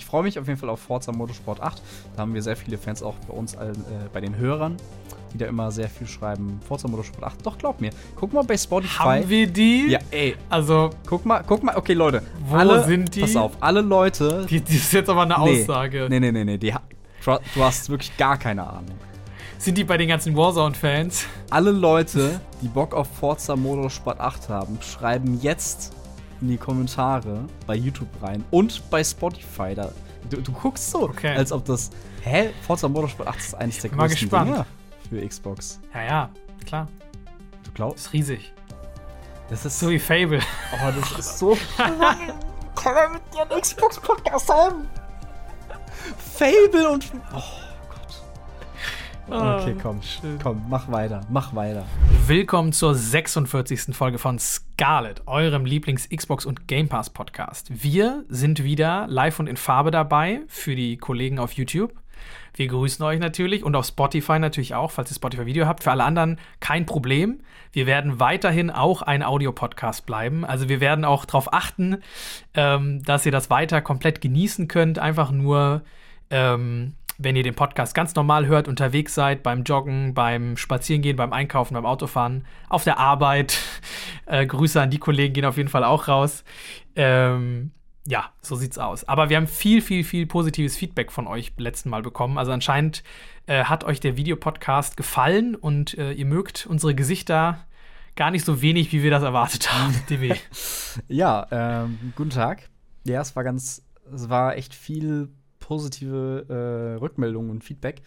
[0.00, 1.82] ich freue mich auf jeden Fall auf Forza Motorsport 8.
[2.16, 3.70] Da haben wir sehr viele Fans auch bei uns, äh,
[4.14, 4.78] bei den Hörern,
[5.30, 6.58] die da immer sehr viel schreiben.
[6.66, 7.44] Forza Motorsport 8.
[7.44, 7.90] Doch, glaub mir.
[8.16, 8.98] Guck mal bei Spotify.
[8.98, 9.90] Haben wir die?
[9.90, 10.36] Ja, ey.
[10.48, 11.76] Also, Guck mal, guck mal.
[11.76, 12.22] Okay, Leute.
[12.46, 13.20] Wo alle, sind die?
[13.20, 14.46] Pass auf, alle Leute.
[14.48, 16.06] die, die ist jetzt aber eine nee, Aussage.
[16.08, 16.56] Nee, nee, nee, nee.
[16.56, 16.72] Die,
[17.22, 18.96] du hast wirklich gar keine Ahnung.
[19.58, 21.26] Sind die bei den ganzen Warzone-Fans?
[21.50, 25.92] Alle Leute, die Bock auf Forza Motorsport 8 haben, schreiben jetzt
[26.40, 29.74] in die Kommentare bei YouTube rein und bei Spotify.
[29.74, 29.90] Da,
[30.30, 31.34] du, du guckst so, Okay.
[31.36, 31.90] als ob das.
[32.22, 32.50] Hä?
[32.66, 34.50] Forza Motorsport 8 ist eines der Bin mal größten gespannt.
[34.50, 34.66] Dinger
[35.08, 35.80] für Xbox.
[35.94, 36.30] Ja, ja,
[36.66, 36.88] klar.
[37.64, 38.06] Du glaubst?
[38.06, 38.52] Ist riesig.
[39.48, 40.40] Das ist So wie Fable.
[40.72, 41.56] Oh, das ist so.
[41.76, 44.86] Kann er mit dir einen Xbox-Podcast haben?
[46.16, 47.10] Fable und.
[47.34, 47.42] Oh.
[49.32, 50.00] Okay, komm.
[50.42, 51.20] Komm, mach weiter.
[51.30, 51.84] Mach weiter.
[52.26, 53.94] Willkommen zur 46.
[53.94, 57.70] Folge von Scarlet, eurem Lieblings-Xbox- und Game Pass-Podcast.
[57.70, 61.92] Wir sind wieder live und in Farbe dabei für die Kollegen auf YouTube.
[62.54, 65.84] Wir grüßen euch natürlich und auf Spotify natürlich auch, falls ihr Spotify-Video habt.
[65.84, 67.38] Für alle anderen kein Problem.
[67.70, 70.44] Wir werden weiterhin auch ein Audio-Podcast bleiben.
[70.44, 71.98] Also wir werden auch darauf achten,
[72.54, 74.98] ähm, dass ihr das weiter komplett genießen könnt.
[74.98, 75.82] Einfach nur
[76.30, 81.34] ähm, wenn ihr den Podcast ganz normal hört, unterwegs seid, beim Joggen, beim Spazierengehen, beim
[81.34, 83.58] Einkaufen, beim Autofahren, auf der Arbeit.
[84.26, 86.44] Äh, Grüße an die Kollegen gehen auf jeden Fall auch raus.
[86.94, 87.72] Ähm,
[88.06, 89.02] ja, so sieht's aus.
[89.08, 92.38] Aber wir haben viel, viel, viel positives Feedback von euch letzten Mal bekommen.
[92.38, 93.02] Also anscheinend
[93.46, 97.66] äh, hat euch der Videopodcast gefallen und äh, ihr mögt unsere Gesichter
[98.14, 99.94] gar nicht so wenig, wie wir das erwartet haben.
[100.08, 100.36] DW.
[101.08, 102.68] Ja, ähm, guten Tag.
[103.04, 103.82] Ja, es war ganz.
[104.14, 105.28] Es war echt viel
[105.70, 108.02] positive äh, Rückmeldungen und Feedback.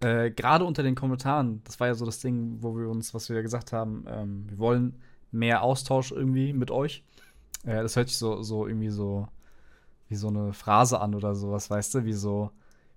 [0.00, 1.60] Äh, Gerade unter den Kommentaren.
[1.64, 4.56] Das war ja so das Ding, wo wir uns, was wir gesagt haben, ähm, wir
[4.56, 7.04] wollen mehr Austausch irgendwie mit euch.
[7.64, 9.28] Äh, das hört sich so, so irgendwie so
[10.08, 12.50] wie so eine Phrase an oder sowas, weißt du, wie so,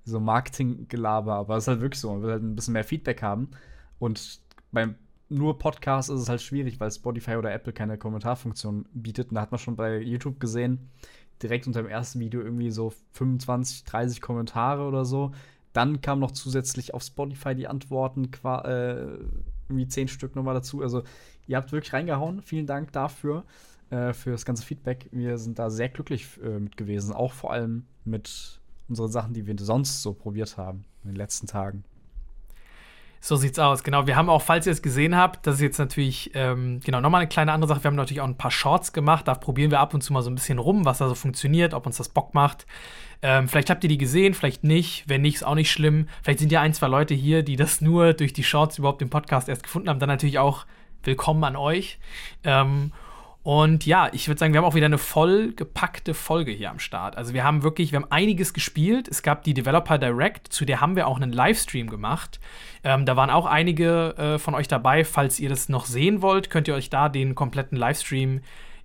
[0.06, 1.34] so Marketinggelaber.
[1.34, 3.50] Aber es ist halt wirklich so, man will halt ein bisschen mehr Feedback haben.
[4.00, 4.40] Und
[4.72, 4.96] beim
[5.28, 9.30] nur Podcast ist es halt schwierig, weil Spotify oder Apple keine Kommentarfunktion bietet.
[9.30, 10.90] Und da hat man schon bei YouTube gesehen,
[11.44, 15.32] direkt unter dem ersten Video irgendwie so 25, 30 Kommentare oder so.
[15.74, 19.18] Dann kam noch zusätzlich auf Spotify die Antworten, äh,
[19.70, 20.82] irgendwie 10 Stück nochmal dazu.
[20.82, 21.04] Also,
[21.46, 22.42] ihr habt wirklich reingehauen.
[22.42, 23.44] Vielen Dank dafür,
[23.90, 25.08] äh, für das ganze Feedback.
[25.12, 27.14] Wir sind da sehr glücklich äh, mit gewesen.
[27.14, 28.60] Auch vor allem mit
[28.90, 31.84] unseren Sachen, die wir sonst so probiert haben in den letzten Tagen.
[33.20, 34.06] So sieht's aus, genau.
[34.06, 37.22] Wir haben auch, falls ihr es gesehen habt, das ist jetzt natürlich, ähm, genau, nochmal
[37.22, 37.84] eine kleine andere Sache.
[37.84, 39.28] Wir haben natürlich auch ein paar Shorts gemacht.
[39.28, 41.74] Da probieren wir ab und zu mal so ein bisschen rum, was da so funktioniert,
[41.74, 42.68] ob uns das Bock macht.
[43.22, 45.06] Ähm, vielleicht habt ihr die gesehen, vielleicht nicht.
[45.08, 46.08] Wenn nicht, ist auch nicht schlimm.
[46.22, 49.10] Vielleicht sind ja ein, zwei Leute hier, die das nur durch die Shorts überhaupt im
[49.10, 50.00] Podcast erst gefunden haben.
[50.00, 50.66] Dann natürlich auch
[51.04, 52.00] willkommen an euch.
[52.44, 52.92] Ähm,
[53.48, 57.16] und ja, ich würde sagen, wir haben auch wieder eine vollgepackte Folge hier am Start.
[57.16, 59.08] Also wir haben wirklich, wir haben einiges gespielt.
[59.08, 62.42] Es gab die Developer Direct, zu der haben wir auch einen Livestream gemacht.
[62.84, 65.06] Ähm, da waren auch einige äh, von euch dabei.
[65.06, 68.42] Falls ihr das noch sehen wollt, könnt ihr euch da den kompletten Livestream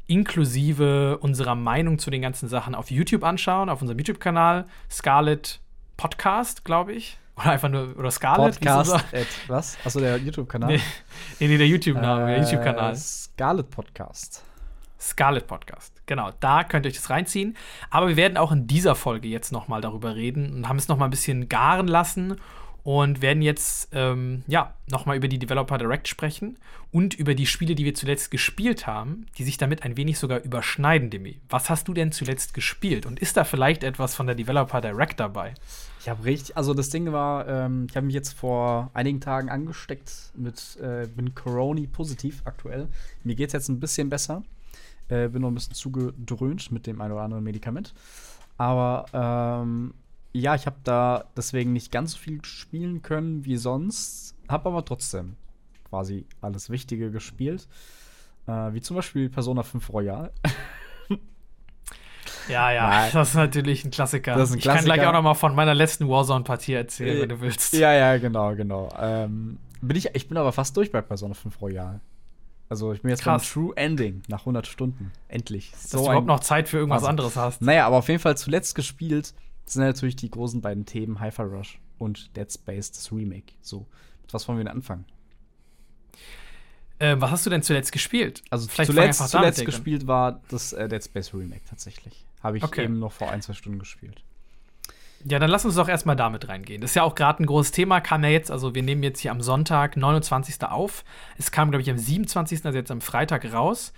[0.06, 4.66] inklusive unserer Meinung zu den ganzen Sachen auf YouTube anschauen, auf unserem YouTube-Kanal.
[4.88, 5.58] Scarlet
[5.96, 7.18] Podcast, glaube ich.
[7.36, 8.60] Oder einfach nur, oder Scarlet.
[8.60, 9.76] Podcast, at, was?
[9.84, 10.78] Achso, der YouTube-Kanal.
[11.40, 12.94] Nee, nee, der YouTube-Name, der Äh, YouTube-Kanal.
[12.94, 14.44] Scarlet Podcast.
[15.02, 16.00] Scarlet Podcast.
[16.06, 17.56] Genau, da könnt ihr euch das reinziehen.
[17.90, 20.88] Aber wir werden auch in dieser Folge jetzt noch mal darüber reden und haben es
[20.88, 22.36] noch mal ein bisschen garen lassen
[22.84, 26.58] und werden jetzt ähm, ja noch mal über die Developer Direct sprechen
[26.91, 30.42] und über die Spiele, die wir zuletzt gespielt haben, die sich damit ein wenig sogar
[30.42, 31.41] überschneiden, Demi.
[31.48, 35.20] Was hast du denn zuletzt gespielt und ist da vielleicht etwas von der Developer Direct
[35.20, 35.54] dabei?
[36.00, 39.48] Ich habe richtig, also das Ding war, ähm, ich habe mich jetzt vor einigen Tagen
[39.48, 42.88] angesteckt mit, äh, bin Corona positiv aktuell.
[43.22, 44.42] Mir geht es jetzt ein bisschen besser.
[45.12, 47.92] Äh, bin noch ein bisschen zugedröhnt mit dem ein oder anderen Medikament.
[48.56, 49.92] Aber ähm,
[50.32, 54.34] ja, ich habe da deswegen nicht ganz so viel spielen können wie sonst.
[54.48, 55.36] Habe aber trotzdem
[55.88, 57.68] quasi alles Wichtige gespielt.
[58.46, 60.32] Äh, wie zum Beispiel Persona 5 Royal.
[62.48, 63.10] Ja, ja, Nein.
[63.12, 64.34] das ist natürlich ein Klassiker.
[64.34, 65.08] Das ist ein Ich kann gleich Klassiker.
[65.10, 67.72] auch noch mal von meiner letzten Warzone-Partie erzählen, wenn du willst.
[67.72, 68.88] Ja, ja, genau, genau.
[68.98, 72.00] Ähm, bin ich, ich bin aber fast durch bei Persona 5 Royal.
[72.72, 73.42] Also ich bin jetzt Krass.
[73.45, 75.13] beim True Ending nach 100 Stunden.
[75.28, 75.72] Endlich.
[75.72, 77.60] Dass du überhaupt noch Zeit für irgendwas Also, anderes hast.
[77.60, 79.34] Naja, aber auf jeden Fall zuletzt gespielt
[79.66, 83.53] sind natürlich die großen beiden Themen Hi-Fi Rush und Dead Space, das Remake.
[83.60, 83.80] So,
[84.22, 85.04] mit was wollen wir denn anfangen?
[86.98, 88.42] Ähm, was hast du denn zuletzt gespielt?
[88.48, 92.25] Also Vielleicht zuletzt, zuletzt gespielt war das äh, Dead Space Remake tatsächlich.
[92.42, 92.84] Habe ich Okay.
[92.84, 94.22] eben noch vor ein, zwei Stunden gespielt.
[95.24, 96.80] Ja, dann lass uns doch erstmal damit reingehen.
[96.80, 99.21] Das ist ja auch gerade ein großes Thema, kam ja jetzt, also wir nehmen jetzt
[99.21, 100.63] hier am Sonntag, 29.
[100.65, 101.04] auf.
[101.39, 103.92] Es kam, glaube ich, am 27., also jetzt am Freitag raus.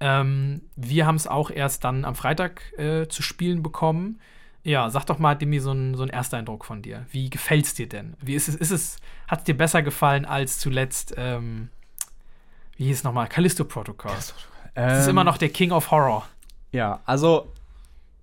[0.00, 4.20] Ähm, wir haben es auch erst dann am Freitag äh, zu spielen bekommen.
[4.62, 7.06] Ja, sag doch mal, Demi, so ein, so ein Ersteindruck von dir.
[7.10, 8.14] Wie gefällt's dir denn?
[8.20, 8.96] Wie ist es, ist es,
[9.28, 11.70] hat es dir besser gefallen als zuletzt, ähm,
[12.76, 14.10] wie hieß es nochmal, Callisto Protocol?
[14.14, 14.34] Das
[14.74, 16.26] ähm, ist immer noch der King of Horror.
[16.72, 17.52] Ja, also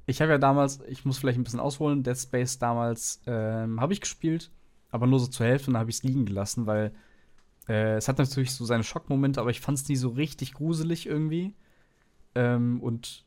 [0.05, 3.93] ich habe ja damals, ich muss vielleicht ein bisschen ausholen, Dead Space damals ähm, habe
[3.93, 4.51] ich gespielt,
[4.91, 6.93] aber nur so zur Hälfte und dann habe ich es liegen gelassen, weil
[7.69, 11.05] äh, es hat natürlich so seine Schockmomente, aber ich fand es nie so richtig gruselig
[11.05, 11.53] irgendwie.
[12.35, 13.25] Ähm, und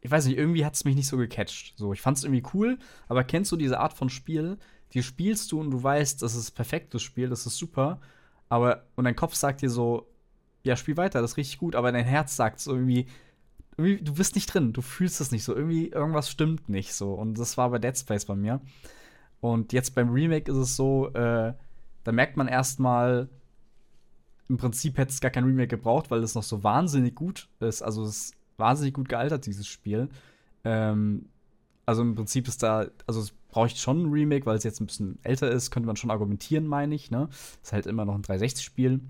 [0.00, 1.74] ich weiß nicht, irgendwie hat es mich nicht so gecatcht.
[1.76, 2.78] So, ich fand es irgendwie cool,
[3.08, 4.58] aber kennst du diese Art von Spiel,
[4.92, 8.00] die spielst du und du weißt, das ist perfektes Spiel, das ist super,
[8.48, 10.06] aber und dein Kopf sagt dir so,
[10.62, 13.06] ja, spiel weiter, das ist richtig gut, aber dein Herz sagt so irgendwie,
[13.78, 17.14] irgendwie, du bist nicht drin, du fühlst es nicht so, irgendwie irgendwas stimmt nicht so
[17.14, 18.60] und das war bei Dead Space bei mir.
[19.40, 21.54] Und jetzt beim Remake ist es so, äh,
[22.04, 23.28] da merkt man erstmal,
[24.48, 27.82] im Prinzip hätte es gar kein Remake gebraucht, weil es noch so wahnsinnig gut ist.
[27.82, 30.08] Also es ist wahnsinnig gut gealtert, dieses Spiel.
[30.64, 31.26] Ähm,
[31.86, 34.80] also im Prinzip ist da, also es brauche ich schon ein Remake, weil es jetzt
[34.80, 37.10] ein bisschen älter ist, könnte man schon argumentieren, meine ich.
[37.10, 37.28] Ne?
[37.62, 39.00] Ist halt immer noch ein 360-Spiel.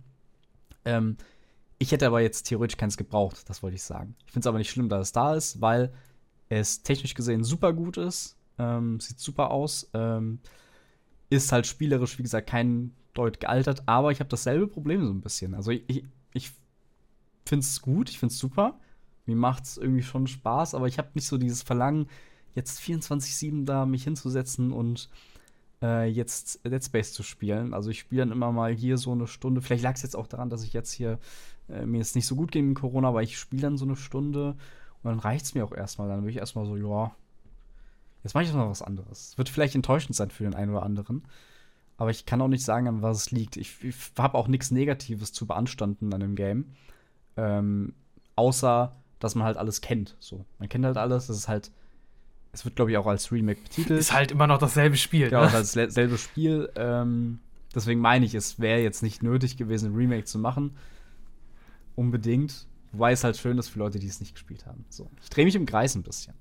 [0.84, 1.16] Ähm,
[1.78, 4.14] ich hätte aber jetzt theoretisch keins gebraucht, das wollte ich sagen.
[4.26, 5.92] Ich finde es aber nicht schlimm, dass es da ist, weil
[6.48, 8.36] es technisch gesehen super gut ist.
[8.58, 9.88] Ähm, sieht super aus.
[9.94, 10.40] Ähm,
[11.30, 15.20] ist halt spielerisch, wie gesagt, kein Deut gealtert, aber ich habe dasselbe Problem so ein
[15.20, 15.54] bisschen.
[15.54, 16.52] Also ich, ich,
[17.48, 18.78] finde es gut, ich finde es super.
[19.26, 22.06] Mir macht es irgendwie schon Spaß, aber ich habe nicht so dieses Verlangen,
[22.54, 25.08] jetzt 24-7 da mich hinzusetzen und
[25.82, 27.74] äh, jetzt Dead Space zu spielen.
[27.74, 29.60] Also ich spiele dann immer mal hier so eine Stunde.
[29.60, 31.18] Vielleicht lag es jetzt auch daran, dass ich jetzt hier
[31.70, 34.56] äh, mir jetzt nicht so gut mit Corona, aber ich spiele dann so eine Stunde
[35.02, 36.08] und dann reicht es mir auch erstmal.
[36.08, 37.12] Dann bin ich erstmal so, ja,
[38.24, 39.36] jetzt mache ich noch was anderes.
[39.36, 41.24] Wird vielleicht enttäuschend sein für den einen oder anderen.
[41.96, 43.56] Aber ich kann auch nicht sagen, an was es liegt.
[43.56, 46.66] Ich, ich habe auch nichts Negatives zu beanstanden an dem Game.
[47.36, 47.94] Ähm,
[48.36, 50.16] außer, dass man halt alles kennt.
[50.20, 50.44] So.
[50.58, 51.26] Man kennt halt alles.
[51.26, 51.72] Das ist halt
[52.52, 54.00] es wird, glaube ich, auch als Remake betitelt.
[54.00, 55.30] Ist halt immer noch dasselbe Spiel.
[55.30, 55.52] Ja, ne?
[55.52, 56.70] als selbe Spiel.
[56.76, 57.40] Ähm,
[57.74, 60.76] deswegen meine ich, es wäre jetzt nicht nötig gewesen, ein Remake zu machen.
[61.98, 62.68] Unbedingt.
[62.92, 64.84] Wobei es halt schön ist für Leute, die es nicht gespielt haben.
[64.88, 65.10] So.
[65.20, 66.32] Ich drehe mich im Kreis ein bisschen.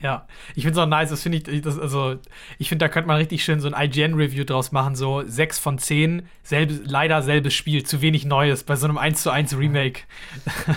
[0.00, 2.18] Ja, ich finde es auch nice, das finde ich, das, also,
[2.58, 5.78] ich finde, da könnte man richtig schön so ein IGN-Review draus machen, so 6 von
[5.78, 10.02] 10, selbe, leider selbes Spiel, zu wenig Neues bei so einem 1 zu 1 Remake.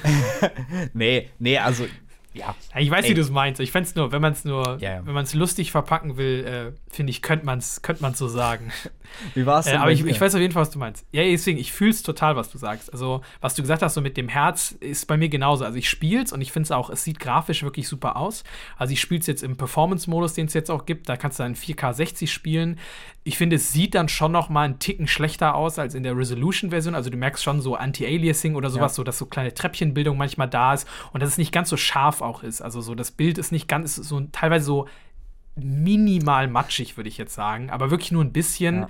[0.94, 1.86] nee, nee, also
[2.34, 2.56] ja.
[2.78, 3.12] Ich weiß, Ey.
[3.12, 3.60] wie du es meinst.
[3.60, 5.06] Ich fände es nur, wenn man es nur, ja, ja.
[5.06, 8.72] wenn man es lustig verpacken will, äh, finde ich, könnte man es könnt so sagen.
[9.34, 11.06] Wie war es äh, Aber ich, ich, weiß auf jeden Fall, was du meinst.
[11.12, 12.94] Ja, deswegen, ich fühle es total, was du sagst.
[12.94, 15.66] Also, was du gesagt hast, so mit dem Herz, ist bei mir genauso.
[15.66, 18.44] Also, ich spiele es und ich finde es auch, es sieht grafisch wirklich super aus.
[18.78, 21.10] Also, ich spiele es jetzt im Performance-Modus, den es jetzt auch gibt.
[21.10, 22.78] Da kannst du dann 4K 60 spielen.
[23.30, 26.18] Ich finde, es sieht dann schon noch mal einen Ticken schlechter aus als in der
[26.18, 26.96] Resolution-Version.
[26.96, 28.96] Also du merkst schon so Anti-Aliasing oder sowas, ja.
[28.96, 32.22] so dass so kleine Treppchenbildung manchmal da ist und dass es nicht ganz so scharf
[32.22, 32.64] auch ist.
[32.64, 34.88] Also so das Bild ist nicht ganz, ist so teilweise so
[35.56, 38.80] minimal matschig, würde ich jetzt sagen, aber wirklich nur ein bisschen.
[38.80, 38.90] Ja.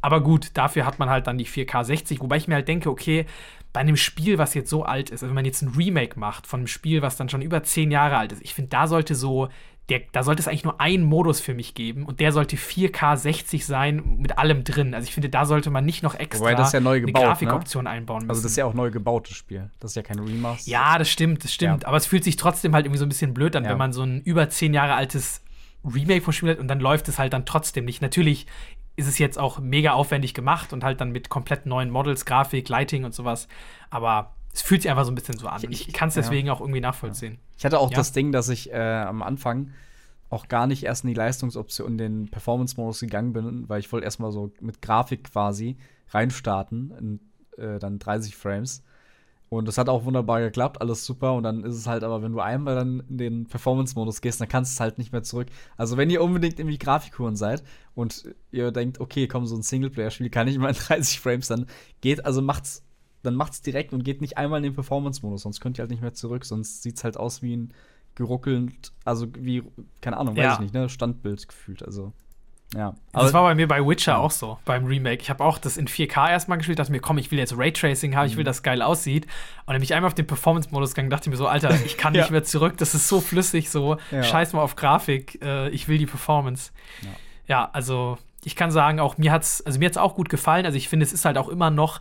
[0.00, 2.88] Aber gut, dafür hat man halt dann die 4K 60, wobei ich mir halt denke,
[2.88, 3.26] okay,
[3.74, 6.46] bei einem Spiel, was jetzt so alt ist, also wenn man jetzt ein Remake macht
[6.46, 9.14] von einem Spiel, was dann schon über zehn Jahre alt ist, ich finde, da sollte
[9.14, 9.50] so
[9.90, 13.16] der, da sollte es eigentlich nur einen Modus für mich geben und der sollte 4K
[13.16, 14.94] 60 sein mit allem drin.
[14.94, 17.90] Also ich finde, da sollte man nicht noch extra ja gebaut, eine Grafikoption ne?
[17.90, 18.30] einbauen müssen.
[18.30, 19.70] Also das ist ja auch neu gebautes Spiel.
[19.80, 20.70] Das ist ja kein Remaster.
[20.70, 21.82] Ja, das stimmt, das stimmt.
[21.82, 21.88] Ja.
[21.88, 23.70] Aber es fühlt sich trotzdem halt irgendwie so ein bisschen blöd an, ja.
[23.70, 25.42] wenn man so ein über zehn Jahre altes
[25.84, 28.00] Remake vom Spiel hat und dann läuft es halt dann trotzdem nicht.
[28.00, 28.46] Natürlich
[28.96, 32.70] ist es jetzt auch mega aufwendig gemacht und halt dann mit komplett neuen Models, Grafik,
[32.70, 33.48] Lighting und sowas.
[33.90, 35.60] Aber es fühlt sich einfach so ein bisschen so an.
[35.68, 36.52] Ich, ich kann es deswegen ja.
[36.52, 37.38] auch irgendwie nachvollziehen.
[37.58, 37.96] Ich hatte auch ja.
[37.96, 39.72] das Ding, dass ich äh, am Anfang
[40.30, 44.04] auch gar nicht erst in die Leistungsoption, in den Performance-Modus gegangen bin, weil ich wollte
[44.04, 45.76] erstmal so mit Grafik quasi
[46.10, 46.92] reinstarten,
[47.58, 48.84] in äh, dann 30 Frames.
[49.48, 51.34] Und das hat auch wunderbar geklappt, alles super.
[51.34, 54.48] Und dann ist es halt aber, wenn du einmal dann in den Performance-Modus gehst, dann
[54.48, 55.48] kannst du es halt nicht mehr zurück.
[55.76, 60.30] Also, wenn ihr unbedingt irgendwie Grafikhuren seid und ihr denkt, okay, komm, so ein Singleplayer-Spiel
[60.30, 61.66] kann ich mal in 30 Frames, dann
[62.00, 62.84] geht, also macht's
[63.24, 66.02] dann macht's direkt und geht nicht einmal in den Performance-Modus, sonst könnt ihr halt nicht
[66.02, 67.74] mehr zurück, sonst sieht's halt aus wie ein
[68.14, 69.62] geruckelnd, also wie,
[70.00, 70.52] keine Ahnung, weiß ja.
[70.54, 72.12] ich nicht, ne, Standbild gefühlt, also.
[72.74, 72.94] Ja.
[73.12, 74.18] das war bei mir bei Witcher ja.
[74.18, 75.22] auch so, beim Remake.
[75.22, 78.16] Ich habe auch das in 4K erstmal gespielt, dachte mir, komm, ich will jetzt Raytracing
[78.16, 78.30] haben, mhm.
[78.30, 78.46] ich will, mhm.
[78.46, 79.26] dass geil aussieht.
[79.26, 82.14] Und dann bin ich einmal auf den Performance-Modus gegangen, dachte mir so, Alter, ich kann
[82.14, 82.22] ja.
[82.22, 84.22] nicht mehr zurück, das ist so flüssig, so, ja.
[84.22, 86.72] scheiß mal auf Grafik, äh, ich will die Performance.
[87.46, 87.70] Ja.
[87.72, 90.66] also ich kann sagen, auch mir hat's, also mir hat's auch gut gefallen.
[90.66, 92.00] Also ich finde, es ist halt auch immer noch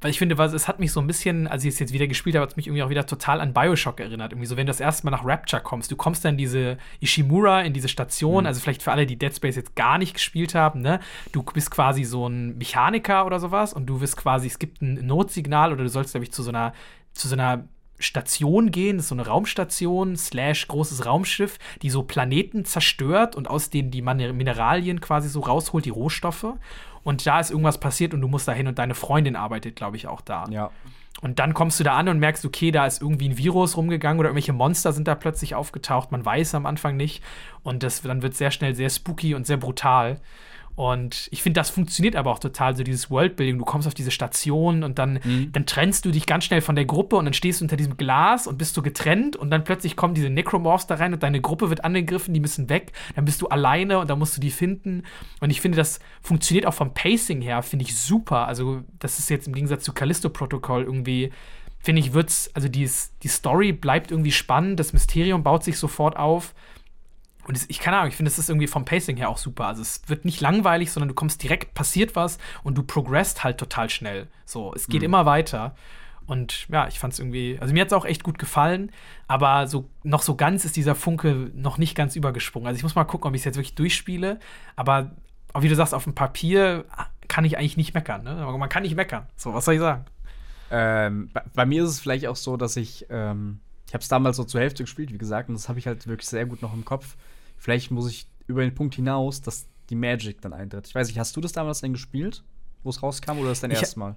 [0.00, 2.06] weil ich finde, was, es hat mich so ein bisschen, als ich es jetzt wieder
[2.06, 4.32] gespielt habe, hat es mich irgendwie auch wieder total an Bioshock erinnert.
[4.32, 6.78] Irgendwie so, wenn du das erste Mal nach Rapture kommst, du kommst dann in diese
[7.00, 8.46] Ishimura, in diese Station, mhm.
[8.46, 11.00] also vielleicht für alle, die Dead Space jetzt gar nicht gespielt haben, ne?
[11.32, 15.06] Du bist quasi so ein Mechaniker oder sowas und du wirst quasi, es gibt ein
[15.06, 16.72] Notsignal oder du sollst, glaube ich, zu so einer,
[17.12, 17.64] zu so einer
[18.00, 23.48] Station gehen, das ist so eine Raumstation slash großes Raumschiff, die so Planeten zerstört und
[23.48, 26.46] aus denen die Mineralien quasi so rausholt, die Rohstoffe.
[27.02, 29.96] Und da ist irgendwas passiert und du musst da hin und deine Freundin arbeitet, glaube
[29.96, 30.46] ich, auch da.
[30.50, 30.70] Ja.
[31.22, 34.18] Und dann kommst du da an und merkst, okay, da ist irgendwie ein Virus rumgegangen
[34.20, 36.12] oder irgendwelche Monster sind da plötzlich aufgetaucht.
[36.12, 37.22] Man weiß am Anfang nicht.
[37.62, 40.20] Und das, dann wird sehr schnell sehr spooky und sehr brutal.
[40.80, 43.58] Und ich finde, das funktioniert aber auch total, so dieses Worldbuilding.
[43.58, 45.52] Du kommst auf diese Station und dann, mhm.
[45.52, 47.98] dann trennst du dich ganz schnell von der Gruppe und dann stehst du unter diesem
[47.98, 51.42] Glas und bist du getrennt und dann plötzlich kommen diese Necromorphs da rein und deine
[51.42, 52.92] Gruppe wird angegriffen, die müssen weg.
[53.14, 55.02] Dann bist du alleine und dann musst du die finden.
[55.40, 58.48] Und ich finde, das funktioniert auch vom Pacing her, finde ich super.
[58.48, 61.30] Also, das ist jetzt im Gegensatz zu Callisto-Protokoll irgendwie
[61.82, 62.88] finde ich, wird's, also die,
[63.22, 66.54] die Story bleibt irgendwie spannend, das Mysterium baut sich sofort auf.
[67.50, 69.66] Und ich keine Ahnung, ich finde, es ist irgendwie vom Pacing her auch super.
[69.66, 73.58] Also es wird nicht langweilig, sondern du kommst direkt, passiert was und du progressst halt
[73.58, 74.28] total schnell.
[74.44, 75.06] So, es geht mhm.
[75.06, 75.74] immer weiter.
[76.26, 78.92] Und ja, ich fand es irgendwie, also mir hat es auch echt gut gefallen,
[79.26, 82.68] aber so noch so ganz ist dieser Funke noch nicht ganz übergesprungen.
[82.68, 84.38] Also ich muss mal gucken, ob ich es jetzt wirklich durchspiele.
[84.76, 85.10] Aber
[85.58, 86.84] wie du sagst, auf dem Papier
[87.26, 88.22] kann ich eigentlich nicht meckern.
[88.22, 88.46] Ne?
[88.46, 89.26] Man kann nicht meckern.
[89.34, 90.04] So, was soll ich sagen?
[90.70, 94.08] Ähm, bei, bei, mir ist es vielleicht auch so, dass ich, ähm, ich habe es
[94.08, 96.62] damals so zur Hälfte gespielt, wie gesagt, und das habe ich halt wirklich sehr gut
[96.62, 97.16] noch im Kopf.
[97.60, 100.88] Vielleicht muss ich über den Punkt hinaus, dass die Magic dann eintritt.
[100.88, 102.42] Ich weiß nicht, hast du das damals denn gespielt,
[102.82, 104.16] wo es rauskam, oder das dein erstes Mal?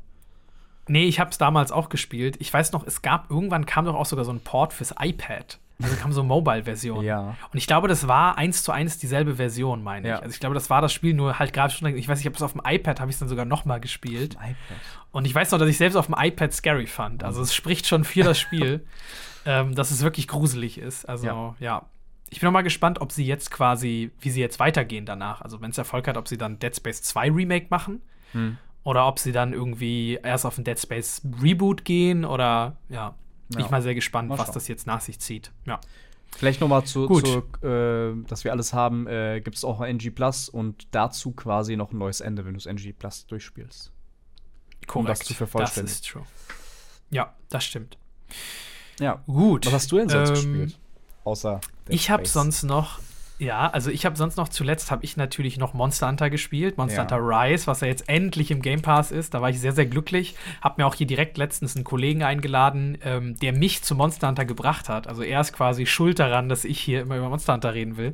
[0.88, 2.38] Nee, ich habe es damals auch gespielt.
[2.40, 5.60] Ich weiß noch, es gab irgendwann kam doch auch sogar so ein Port fürs iPad.
[5.82, 7.04] Also kam so eine Mobile-Version.
[7.04, 7.36] Ja.
[7.52, 10.12] Und ich glaube, das war eins zu eins dieselbe Version, meine ich.
[10.12, 10.20] Ja.
[10.20, 12.36] Also ich glaube, das war das Spiel, nur halt gerade schon, ich weiß nicht, ob
[12.36, 14.38] es auf dem iPad habe ich es dann sogar noch mal gespielt.
[15.12, 17.24] Und ich weiß noch, dass ich selbst auf dem iPad scary fand.
[17.24, 18.86] Also es spricht schon für das Spiel,
[19.46, 21.10] ähm, dass es wirklich gruselig ist.
[21.10, 21.56] Also ja.
[21.60, 21.86] ja
[22.34, 25.42] ich bin noch mal gespannt, ob sie jetzt quasi, wie sie jetzt weitergehen danach.
[25.42, 28.58] Also, wenn es Erfolg hat, ob sie dann Dead Space 2 Remake machen hm.
[28.84, 33.14] oder ob sie dann irgendwie erst auf ein Dead Space Reboot gehen oder ja.
[33.50, 33.66] Bin ja.
[33.66, 35.52] ich mal sehr gespannt, mal was das jetzt nach sich zieht.
[35.68, 35.80] Ja.
[36.36, 40.10] Vielleicht noch mal zu, zu äh, dass wir alles haben, äh, gibt es auch NG
[40.10, 43.92] Plus und dazu quasi noch ein neues Ende, wenn du es NG Plus durchspielst.
[44.88, 44.96] Korrekt.
[44.96, 45.86] Um das zu vervollständigen.
[45.86, 46.24] Das ist true.
[47.12, 48.00] Ja, das stimmt.
[49.00, 49.22] Ja.
[49.28, 49.68] Gut.
[49.68, 50.80] Was hast du denn sonst ähm, gespielt?
[51.26, 53.00] Außer ich habe sonst noch
[53.40, 56.98] ja, also ich habe sonst noch zuletzt habe ich natürlich noch Monster Hunter gespielt, Monster
[56.98, 57.02] ja.
[57.02, 59.34] Hunter Rise, was ja jetzt endlich im Game Pass ist.
[59.34, 60.36] Da war ich sehr sehr glücklich.
[60.62, 64.46] Habe mir auch hier direkt letztens einen Kollegen eingeladen, ähm, der mich zu Monster Hunter
[64.46, 65.08] gebracht hat.
[65.08, 68.14] Also er ist quasi schuld daran, dass ich hier immer über Monster Hunter reden will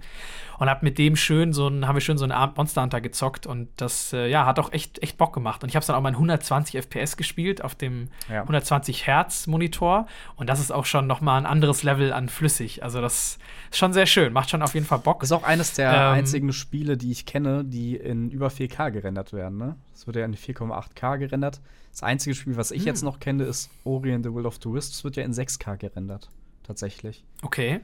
[0.60, 3.02] und habe mit dem schön so ein, haben wir schön so einen Abend Monster Hunter
[3.02, 5.88] gezockt und das äh, ja hat auch echt echt Bock gemacht und ich habe es
[5.88, 8.42] dann auch mal in 120 FPS gespielt auf dem ja.
[8.42, 12.84] 120 Hertz Monitor und das ist auch schon noch mal ein anderes Level an flüssig.
[12.84, 13.40] Also das
[13.72, 15.22] ist schon sehr schön, macht schon auf jeden Fall Bock.
[15.22, 18.92] Das ist auch eines der ähm, einzigen Spiele, die ich kenne, die in über 4K
[18.92, 19.58] gerendert werden.
[19.58, 19.76] Ne?
[19.94, 21.62] Das wird ja in 4,8K gerendert.
[21.92, 22.88] Das einzige Spiel, was ich hm.
[22.88, 24.98] jetzt noch kenne, ist Ori and the Will of the Wisps.
[24.98, 26.30] Das wird ja in 6K gerendert,
[26.64, 27.24] tatsächlich.
[27.42, 27.82] Okay.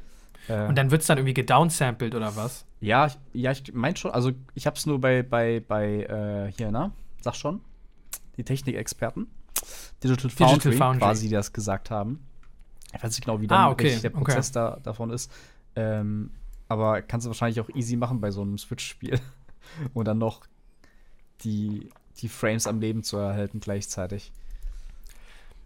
[0.47, 2.65] Äh, und dann wird es dann irgendwie gedownsampled oder was?
[2.81, 4.11] Ja, ja, ich meine schon.
[4.11, 7.61] Also ich habe es nur bei, bei, bei äh, hier, na, sag schon,
[8.37, 9.27] die Technikexperten,
[10.03, 12.25] Digital Foundry, Digital Foundry, quasi, die das gesagt haben.
[12.93, 13.99] Ich weiß nicht genau, wie dann ah, okay.
[13.99, 14.71] der Prozess okay.
[14.75, 15.31] da, davon ist.
[15.75, 16.31] Ähm,
[16.67, 19.19] aber kannst du wahrscheinlich auch easy machen bei so einem Switch-Spiel.
[19.93, 20.45] Und dann noch
[21.41, 24.31] die, die Frames am Leben zu erhalten gleichzeitig.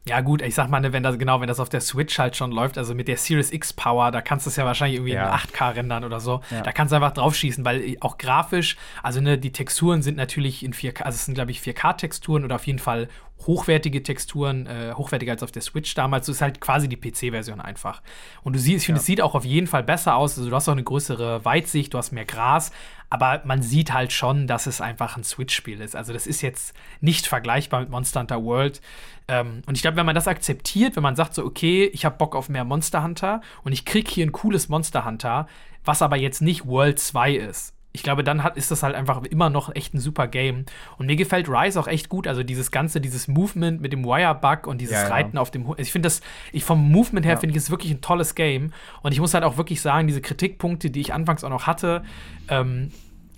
[0.09, 2.35] Ja, gut, ich sag mal, ne, wenn das, genau, wenn das auf der Switch halt
[2.35, 5.13] schon läuft, also mit der Series X Power, da kannst du es ja wahrscheinlich irgendwie
[5.13, 5.27] ja.
[5.27, 6.41] in 8K rendern oder so.
[6.49, 6.61] Ja.
[6.61, 10.73] Da kannst du einfach draufschießen, weil auch grafisch, also ne, die Texturen sind natürlich in
[10.73, 13.07] 4K, also es sind, glaube ich, 4K-Texturen oder auf jeden Fall
[13.47, 16.25] hochwertige Texturen, äh, hochwertiger als auf der Switch damals.
[16.25, 18.01] So ist halt quasi die PC-Version einfach.
[18.43, 19.01] Und du siehst, ich finde, ja.
[19.01, 20.37] es sieht auch auf jeden Fall besser aus.
[20.37, 22.71] Also du hast auch eine größere Weitsicht, du hast mehr Gras,
[23.09, 25.95] aber man sieht halt schon, dass es einfach ein Switch-Spiel ist.
[25.95, 28.81] Also das ist jetzt nicht vergleichbar mit Monster Hunter World.
[29.27, 32.17] Ähm, und ich glaube, wenn man das akzeptiert, wenn man sagt so, okay, ich habe
[32.17, 35.47] Bock auf mehr Monster Hunter und ich krieg hier ein cooles Monster Hunter,
[35.85, 39.23] was aber jetzt nicht World 2 ist, ich glaube, dann hat, ist das halt einfach
[39.23, 40.65] immer noch echt ein super Game.
[40.97, 42.27] Und mir gefällt Rise auch echt gut.
[42.27, 45.09] Also dieses ganze, dieses Movement mit dem Wire-Bug und dieses ja, ja.
[45.09, 45.65] Reiten auf dem.
[45.65, 47.39] Also ich finde das, ich vom Movement her ja.
[47.39, 48.73] finde ich es wirklich ein tolles Game.
[49.01, 52.03] Und ich muss halt auch wirklich sagen, diese Kritikpunkte, die ich anfangs auch noch hatte,
[52.47, 52.91] ähm,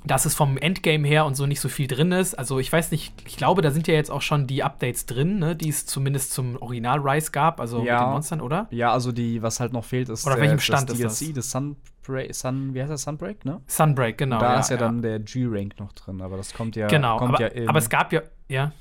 [0.03, 2.33] dass es vom Endgame her und so nicht so viel drin ist.
[2.33, 5.39] Also ich weiß nicht, ich glaube, da sind ja jetzt auch schon die Updates drin,
[5.39, 7.93] ne, die es zumindest zum Original Rise gab, also ja.
[7.93, 8.67] mit den Monstern, oder?
[8.71, 11.21] Ja, also die, was halt noch fehlt, ist oder der, welchem Stand das DLC, ist
[11.21, 11.33] das?
[11.35, 11.90] das Sunbreak,
[12.31, 13.61] Sun, wie heißt das, Sunbreak, ne?
[13.67, 14.39] Sunbreak, genau.
[14.39, 17.17] Da ja, ist ja, ja, dann der G-Rank noch drin, aber das kommt ja Genau,
[17.17, 18.71] kommt aber, ja aber es gab ja, ja.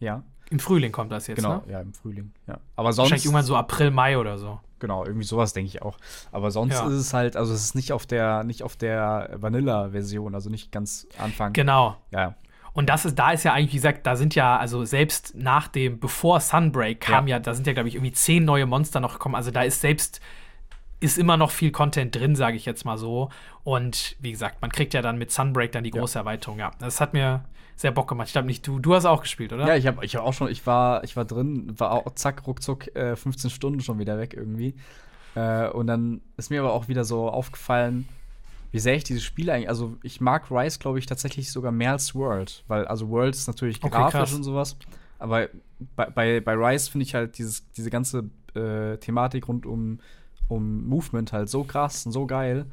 [0.00, 0.22] Ja.
[0.50, 1.72] Im Frühling kommt das jetzt, genau, ne?
[1.72, 2.58] ja, im Frühling, ja.
[2.76, 4.60] Aber sonst Wahrscheinlich irgendwann so April, Mai oder so.
[4.78, 5.96] Genau, irgendwie sowas denke ich auch.
[6.30, 6.86] Aber sonst ja.
[6.86, 10.72] ist es halt, also es ist nicht auf der, nicht auf der Vanilla-Version, also nicht
[10.72, 11.54] ganz Anfang.
[11.54, 11.96] Genau.
[12.10, 12.34] Ja.
[12.74, 15.68] Und das ist, da ist ja eigentlich, wie gesagt, da sind ja, also selbst nach
[15.68, 19.00] dem, bevor Sunbreak kam ja, ja da sind ja, glaube ich, irgendwie zehn neue Monster
[19.00, 19.36] noch gekommen.
[19.36, 20.20] Also da ist selbst,
[21.04, 23.28] ist immer noch viel Content drin, sage ich jetzt mal so.
[23.62, 26.22] Und wie gesagt, man kriegt ja dann mit Sunbreak dann die große ja.
[26.22, 26.58] Erweiterung.
[26.58, 27.44] Ja, das hat mir
[27.76, 28.28] sehr Bock gemacht.
[28.28, 29.66] Ich glaube nicht, du, du hast auch gespielt, oder?
[29.66, 32.46] Ja, ich habe ich hab auch schon, ich war, ich war drin, war auch zack,
[32.46, 34.74] ruckzuck äh, 15 Stunden schon wieder weg irgendwie.
[35.34, 38.08] Äh, und dann ist mir aber auch wieder so aufgefallen,
[38.70, 41.92] wie sehr ich dieses Spiel eigentlich, also ich mag Rise, glaube ich, tatsächlich sogar mehr
[41.92, 44.34] als World, weil also World ist natürlich okay, grafisch krass.
[44.34, 44.76] und sowas,
[45.18, 45.48] aber
[45.94, 50.00] bei, bei, bei Rise finde ich halt dieses, diese ganze äh, Thematik rund um,
[50.48, 52.66] um Movement halt so krass und so geil,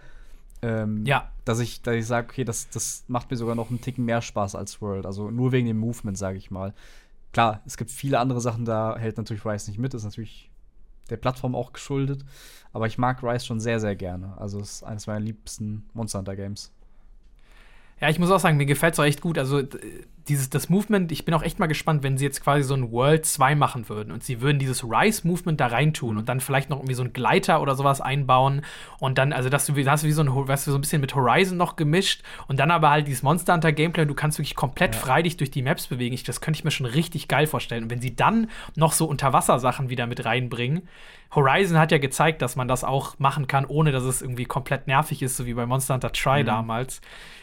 [0.62, 1.30] ähm, ja.
[1.46, 4.22] dass ich, dass ich sage, okay, das, das macht mir sogar noch einen Ticken mehr
[4.22, 6.74] Spaß als World, also nur wegen dem Movement, sage ich mal.
[7.34, 10.52] Klar, es gibt viele andere Sachen, da hält natürlich Rise nicht mit, ist natürlich
[11.10, 12.26] der Plattform auch geschuldet.
[12.74, 14.34] Aber ich mag Rise schon sehr, sehr gerne.
[14.38, 16.72] Also es ist eines meiner liebsten Monster Hunter Games.
[18.00, 19.38] Ja, ich muss auch sagen, mir gefällt es auch echt gut.
[19.38, 19.62] Also
[20.28, 22.92] dieses das Movement, ich bin auch echt mal gespannt, wenn sie jetzt quasi so ein
[22.92, 26.78] World 2 machen würden und sie würden dieses Rise-Movement da reintun und dann vielleicht noch
[26.78, 28.62] irgendwie so ein Gleiter oder sowas einbauen
[29.00, 31.02] und dann, also dass du, hast du wie so ein, weißt du, so ein bisschen
[31.02, 34.56] mit Horizon noch gemischt und dann aber halt dieses Monster Hunter Gameplay, du kannst wirklich
[34.56, 35.02] komplett ja.
[35.02, 36.14] frei dich durch die Maps bewegen.
[36.14, 37.84] Ich, das könnte ich mir schon richtig geil vorstellen.
[37.84, 40.88] Und wenn sie dann noch so Unterwassersachen wieder mit reinbringen,
[41.34, 44.88] Horizon hat ja gezeigt, dass man das auch machen kann, ohne dass es irgendwie komplett
[44.88, 46.48] nervig ist, so wie bei Monster Hunter Try mhm.
[46.48, 47.02] damals.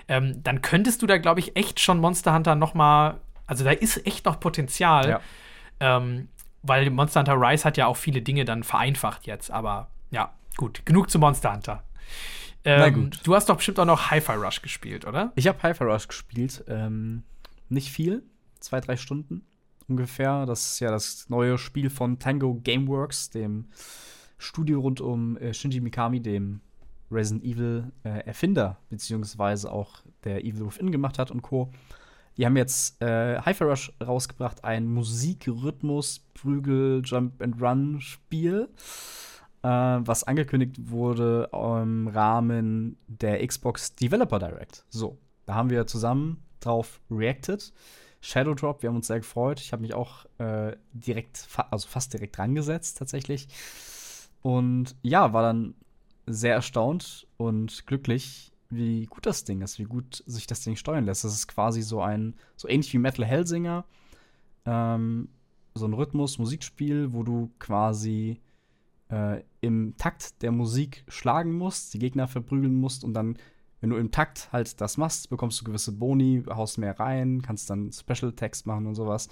[0.08, 3.70] Ähm, dann könntest du da, glaube ich, echt schon Monster Hunter noch mal, also da
[3.70, 5.08] ist echt noch Potenzial.
[5.08, 5.20] Ja.
[5.80, 6.28] Ähm,
[6.62, 9.50] weil Monster Hunter Rise hat ja auch viele Dinge dann vereinfacht jetzt.
[9.50, 11.84] Aber ja, gut, genug zu Monster Hunter.
[12.64, 15.32] Ähm, du hast doch bestimmt auch noch Hi-Fi Rush gespielt, oder?
[15.36, 16.64] Ich habe Hi-Fi Rush gespielt.
[16.68, 17.22] Ähm,
[17.68, 18.22] nicht viel,
[18.60, 19.46] zwei, drei Stunden
[19.86, 20.44] ungefähr.
[20.46, 23.68] Das ist ja das neue Spiel von Tango Gameworks, dem
[24.36, 26.60] Studio rund um äh, Shinji Mikami, dem
[27.10, 31.70] Resident Evil äh, Erfinder, beziehungsweise auch der Evil Within gemacht hat und Co.
[32.38, 38.68] Die haben jetzt äh, Hi-Fi Rush rausgebracht, ein Musikrhythmus, Prügel, Jump and Run Spiel,
[39.62, 44.84] äh, was angekündigt wurde im Rahmen der Xbox Developer Direct.
[44.88, 47.72] So, da haben wir zusammen drauf reacted.
[48.20, 49.60] Shadow Drop, wir haben uns sehr gefreut.
[49.60, 53.48] Ich habe mich auch äh, direkt, fa also fast direkt dran gesetzt, tatsächlich.
[54.42, 55.74] Und ja, war dann
[56.26, 61.04] sehr erstaunt und glücklich, wie gut das Ding ist, wie gut sich das Ding steuern
[61.04, 61.24] lässt.
[61.24, 63.84] Das ist quasi so ein, so ähnlich wie Metal Hellsinger,
[64.66, 65.28] ähm,
[65.74, 68.40] so ein Rhythmus-Musikspiel, wo du quasi
[69.10, 73.38] äh, im Takt der Musik schlagen musst, die Gegner verprügeln musst und dann
[73.80, 77.70] wenn du im Takt halt das machst, bekommst du gewisse Boni, haust mehr rein, kannst
[77.70, 79.28] dann Special Text machen und sowas.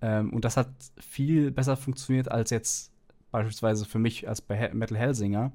[0.00, 2.92] Ähm, und das hat viel besser funktioniert als jetzt
[3.30, 5.52] beispielsweise für mich als bei Metal Hellsinger,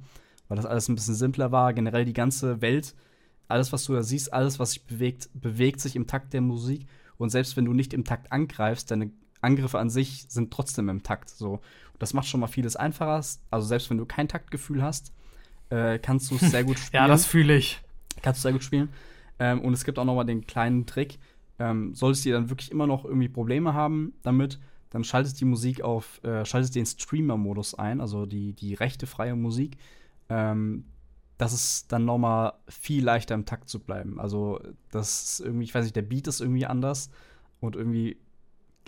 [0.48, 1.74] weil das alles ein bisschen simpler war.
[1.74, 2.96] Generell die ganze Welt,
[3.52, 6.88] alles, was du da siehst, alles, was sich bewegt, bewegt sich im Takt der Musik.
[7.18, 9.12] Und selbst wenn du nicht im Takt angreifst, deine
[9.42, 11.30] Angriffe an sich sind trotzdem im Takt.
[11.30, 11.54] So.
[11.54, 13.24] Und das macht schon mal vieles einfacher.
[13.52, 15.12] Also selbst wenn du kein Taktgefühl hast,
[15.70, 17.04] äh, kannst du es sehr gut spielen.
[17.04, 17.80] ja, das fühle ich.
[18.22, 18.90] Kannst du sehr gut spielen.
[19.40, 21.18] Ähm, und es gibt auch noch mal den kleinen Trick.
[21.60, 24.60] Ähm, solltest du dann wirklich immer noch irgendwie Probleme haben damit,
[24.90, 29.36] dann schaltest die Musik auf, äh, schaltest den Streamer-Modus ein, also die, die rechte freie
[29.36, 29.78] Musik.
[30.30, 30.86] Ähm,
[31.42, 34.20] das ist dann noch mal viel leichter im Takt zu bleiben.
[34.20, 34.60] Also,
[34.92, 37.10] das ist irgendwie, ich weiß nicht, der Beat ist irgendwie anders
[37.60, 38.18] und irgendwie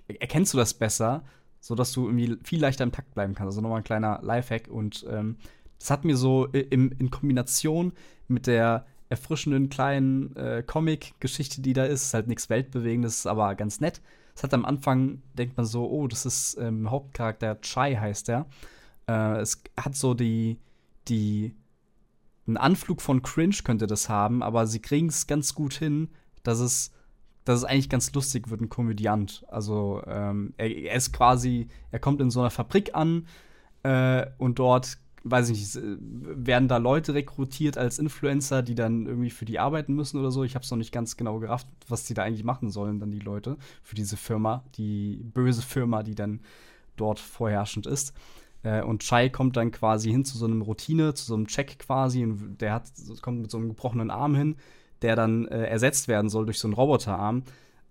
[0.08, 1.24] erkennst du das besser,
[1.60, 3.48] sodass du irgendwie viel leichter im Takt bleiben kannst.
[3.48, 5.38] Also nochmal ein kleiner Lifehack und ähm,
[5.80, 7.94] das hat mir so in, in Kombination
[8.28, 12.04] mit der erfrischenden kleinen äh, Comic-Geschichte, die da ist.
[12.04, 14.00] Ist halt nichts Weltbewegendes, aber ganz nett.
[14.36, 18.46] Es hat am Anfang, denkt man so, oh, das ist ähm, Hauptcharakter Chai heißt der.
[19.08, 20.60] Äh, es hat so die,
[21.08, 21.56] die,
[22.47, 26.10] einen Anflug von Cringe könnte das haben, aber sie kriegen es ganz gut hin,
[26.43, 26.91] dass es,
[27.45, 29.45] dass es eigentlich ganz lustig wird, ein Komödiant.
[29.47, 33.27] Also ähm, er, er, ist quasi, er kommt in so einer Fabrik an
[33.84, 39.29] äh, und dort weiß ich nicht, werden da Leute rekrutiert als Influencer, die dann irgendwie
[39.29, 40.43] für die arbeiten müssen oder so.
[40.43, 43.12] Ich habe es noch nicht ganz genau gerafft, was die da eigentlich machen sollen, dann
[43.12, 46.41] die Leute für diese Firma, die böse Firma, die dann
[46.97, 48.13] dort vorherrschend ist.
[48.63, 51.80] Äh, und Chai kommt dann quasi hin zu so einem Routine, zu so einem Check
[51.80, 52.23] quasi.
[52.23, 52.86] Und der hat,
[53.21, 54.56] kommt mit so einem gebrochenen Arm hin,
[55.02, 57.43] der dann äh, ersetzt werden soll durch so einen Roboterarm.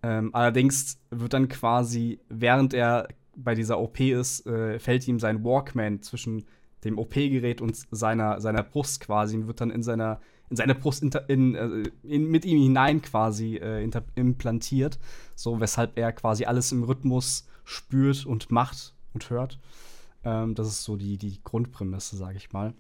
[0.03, 5.45] Ähm, allerdings wird dann quasi, während er bei dieser OP ist, äh, fällt ihm sein
[5.45, 6.45] Walkman zwischen
[6.85, 11.03] dem OP-Gerät und seiner, seiner Brust quasi und wird dann in seiner in seine Brust
[11.29, 14.99] in, äh, in, mit ihm hinein quasi äh, implantiert,
[15.35, 19.59] so weshalb er quasi alles im Rhythmus spürt und macht und hört.
[20.25, 22.75] Ähm, das ist so die, die Grundprämisse, sage ich mal.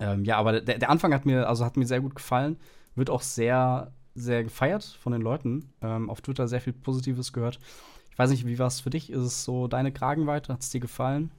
[0.00, 2.56] Ähm, ja, aber der, der Anfang hat mir, also hat mir sehr gut gefallen.
[2.94, 5.72] Wird auch sehr sehr gefeiert von den Leuten.
[5.82, 7.58] Ähm, auf Twitter sehr viel Positives gehört.
[8.10, 9.10] Ich weiß nicht, wie war es für dich?
[9.10, 10.52] Ist es so deine Kragenweite?
[10.52, 11.30] Hat es dir gefallen?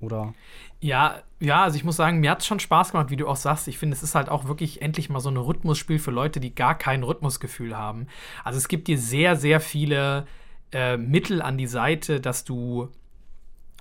[0.00, 0.34] Oder?
[0.80, 3.36] Ja, ja, also ich muss sagen, mir hat es schon Spaß gemacht, wie du auch
[3.36, 3.68] sagst.
[3.68, 6.54] Ich finde, es ist halt auch wirklich endlich mal so ein Rhythmusspiel für Leute, die
[6.54, 8.08] gar kein Rhythmusgefühl haben.
[8.42, 10.26] Also es gibt dir sehr, sehr viele
[10.72, 12.88] äh, Mittel an die Seite, dass du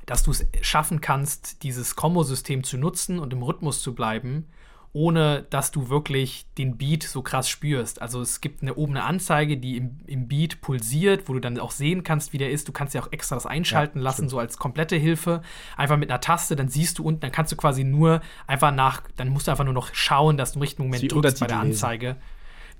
[0.05, 4.47] dass du es schaffen kannst, dieses Kombo-System zu nutzen und im Rhythmus zu bleiben
[4.93, 8.01] ohne dass du wirklich den Beat so krass spürst.
[8.01, 11.57] Also es gibt eine oben eine Anzeige, die im, im Beat pulsiert, wo du dann
[11.59, 12.67] auch sehen kannst, wie der ist.
[12.67, 14.31] Du kannst ja auch extra das einschalten ja, lassen, stimmt.
[14.31, 15.41] so als komplette Hilfe.
[15.77, 19.03] Einfach mit einer Taste, dann siehst du unten, dann kannst du quasi nur einfach nach,
[19.15, 21.59] dann musst du einfach nur noch schauen, dass du im richtigen Moment drückst bei der
[21.59, 22.07] Anzeige.
[22.07, 22.21] Lesen.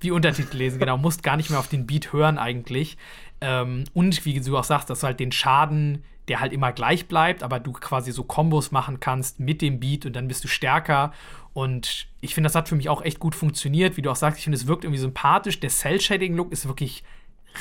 [0.01, 0.97] Wie Untertitel lesen, genau.
[0.97, 2.97] musst gar nicht mehr auf den Beat hören eigentlich.
[3.39, 7.07] Ähm, und wie du auch sagst, dass du halt den Schaden der halt immer gleich
[7.07, 10.47] bleibt, aber du quasi so Kombos machen kannst mit dem Beat und dann bist du
[10.47, 11.11] stärker
[11.53, 13.97] und ich finde, das hat für mich auch echt gut funktioniert.
[13.97, 15.59] Wie du auch sagst, ich finde, es wirkt irgendwie sympathisch.
[15.59, 17.03] Der Cell-Shading-Look ist wirklich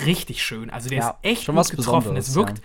[0.06, 0.70] richtig schön.
[0.70, 2.16] Also der ja, ist echt schon gut getroffen.
[2.16, 2.60] Es wirkt,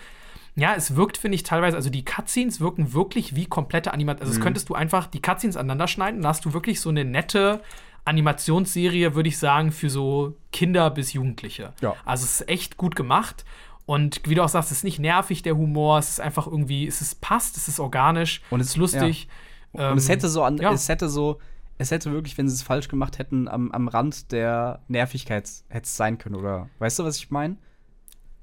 [0.55, 0.69] ja.
[0.69, 0.75] ja.
[0.75, 4.27] es wirkt, finde ich, teilweise, also die Cutscenes wirken wirklich wie komplette Animation.
[4.27, 4.43] Also mhm.
[4.43, 7.61] könntest du einfach die Cutscenes aneinander schneiden und hast du wirklich so eine nette
[8.05, 11.73] Animationsserie, würde ich sagen, für so Kinder bis Jugendliche.
[11.81, 11.95] Ja.
[12.05, 13.43] Also es ist echt gut gemacht.
[13.85, 15.99] Und wie du auch sagst, es ist nicht nervig, der Humor.
[15.99, 19.27] Es ist einfach irgendwie, es ist passt, es ist organisch, und es ist lustig.
[19.73, 19.87] Ja.
[19.87, 20.71] Ähm, und es hätte so an, ja.
[20.71, 21.39] es hätte so,
[21.77, 25.85] es hätte wirklich, wenn sie es falsch gemacht hätten, am, am Rand der Nervigkeit hätte
[25.85, 27.57] es sein können, oder weißt du, was ich meine?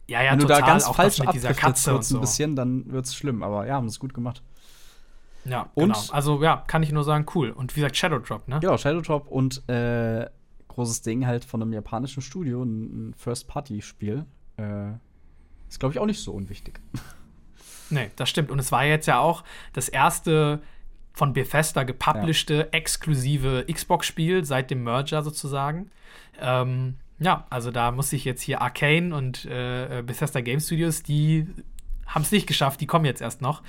[0.08, 2.18] Ja, ja, Wenn total, du da ganz falsch mit dieser Katze kurz so.
[2.18, 3.42] ein bisschen, dann wird es schlimm.
[3.42, 4.42] Aber ja, haben es gut gemacht.
[5.44, 6.12] Ja, und, genau.
[6.12, 7.50] Also ja, kann ich nur sagen, cool.
[7.50, 8.60] Und wie gesagt, Shadow Drop, ne?
[8.60, 10.28] Genau, Shadow Drop und äh,
[10.68, 14.24] großes Ding halt von einem japanischen Studio, ein First-Party-Spiel.
[14.56, 14.92] Äh,
[15.68, 16.80] ist, glaube ich, auch nicht so unwichtig.
[17.90, 18.50] Nee, das stimmt.
[18.50, 20.62] Und es war jetzt ja auch das erste
[21.12, 22.62] von Bethesda gepublished ja.
[22.70, 25.90] exklusive Xbox-Spiel seit dem Merger sozusagen.
[26.40, 31.46] Ähm, ja, also da muss ich jetzt hier Arcane und äh, Bethesda Game Studios, die
[32.06, 33.62] haben es nicht geschafft, die kommen jetzt erst noch.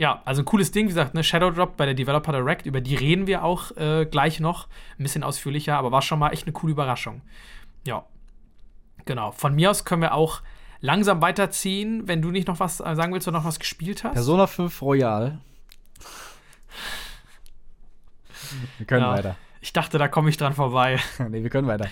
[0.00, 2.80] Ja, also ein cooles Ding, wie gesagt, ne, Shadow Drop bei der Developer Direct, über
[2.80, 4.66] die reden wir auch äh, gleich noch,
[4.98, 7.20] ein bisschen ausführlicher, aber war schon mal echt eine coole Überraschung.
[7.86, 8.06] Ja,
[9.04, 9.30] genau.
[9.32, 10.40] Von mir aus können wir auch
[10.80, 14.14] langsam weiterziehen, wenn du nicht noch was äh, sagen willst oder noch was gespielt hast.
[14.14, 15.38] Persona 5 Royal
[18.78, 19.36] wir können ja, weiter.
[19.60, 20.98] Ich dachte, da komme ich dran vorbei.
[21.28, 21.88] nee, wir können weiter.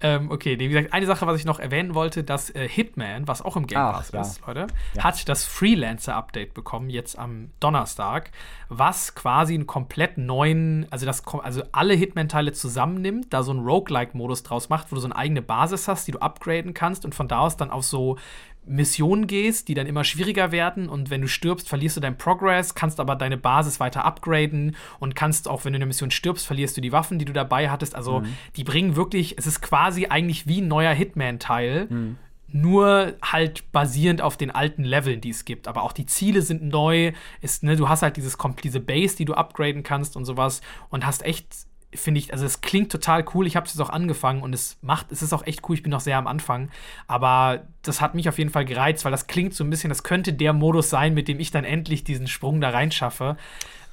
[0.00, 3.40] Ähm, okay, wie gesagt, eine Sache, was ich noch erwähnen wollte, dass äh, Hitman, was
[3.40, 4.20] auch im Game Pass ja.
[4.20, 5.04] ist, Leute, ja.
[5.04, 8.30] hat das Freelancer-Update bekommen, jetzt am Donnerstag,
[8.68, 14.42] was quasi einen komplett neuen, also das also alle Hitman-Teile zusammennimmt, da so einen Roguelike-Modus
[14.42, 17.26] draus macht, wo du so eine eigene Basis hast, die du upgraden kannst und von
[17.26, 18.18] da aus dann auf so
[18.66, 22.74] Missionen gehst, die dann immer schwieriger werden und wenn du stirbst, verlierst du deinen Progress,
[22.74, 26.46] kannst aber deine Basis weiter upgraden und kannst auch, wenn du in der Mission stirbst,
[26.46, 27.94] verlierst du die Waffen, die du dabei hattest.
[27.94, 28.36] Also mhm.
[28.56, 31.86] die bringen wirklich, es ist quasi eigentlich wie ein neuer Hitman-Teil.
[31.88, 32.16] Mhm.
[32.48, 35.66] Nur halt basierend auf den alten Leveln, die es gibt.
[35.66, 37.12] Aber auch die Ziele sind neu.
[37.40, 40.60] Ist, ne, du hast halt dieses, diese Base, die du upgraden kannst und sowas.
[40.88, 43.46] Und hast echt finde ich, also es klingt total cool.
[43.46, 45.74] Ich habe es jetzt auch angefangen und es macht, es ist auch echt cool.
[45.74, 46.70] Ich bin noch sehr am Anfang,
[47.06, 50.02] aber das hat mich auf jeden Fall gereizt, weil das klingt so ein bisschen, das
[50.02, 53.36] könnte der Modus sein, mit dem ich dann endlich diesen Sprung da rein schaffe.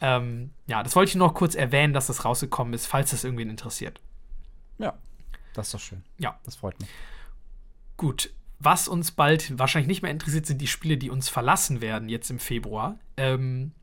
[0.01, 3.49] Ähm, ja, das wollte ich noch kurz erwähnen, dass das rausgekommen ist, falls das irgendwen
[3.49, 4.01] interessiert.
[4.77, 4.93] Ja,
[5.53, 6.03] das ist doch schön.
[6.17, 6.89] Ja, das freut mich.
[7.97, 8.31] Gut.
[8.59, 12.31] Was uns bald wahrscheinlich nicht mehr interessiert, sind die Spiele, die uns verlassen werden jetzt
[12.31, 12.97] im Februar.
[13.17, 13.73] Ähm,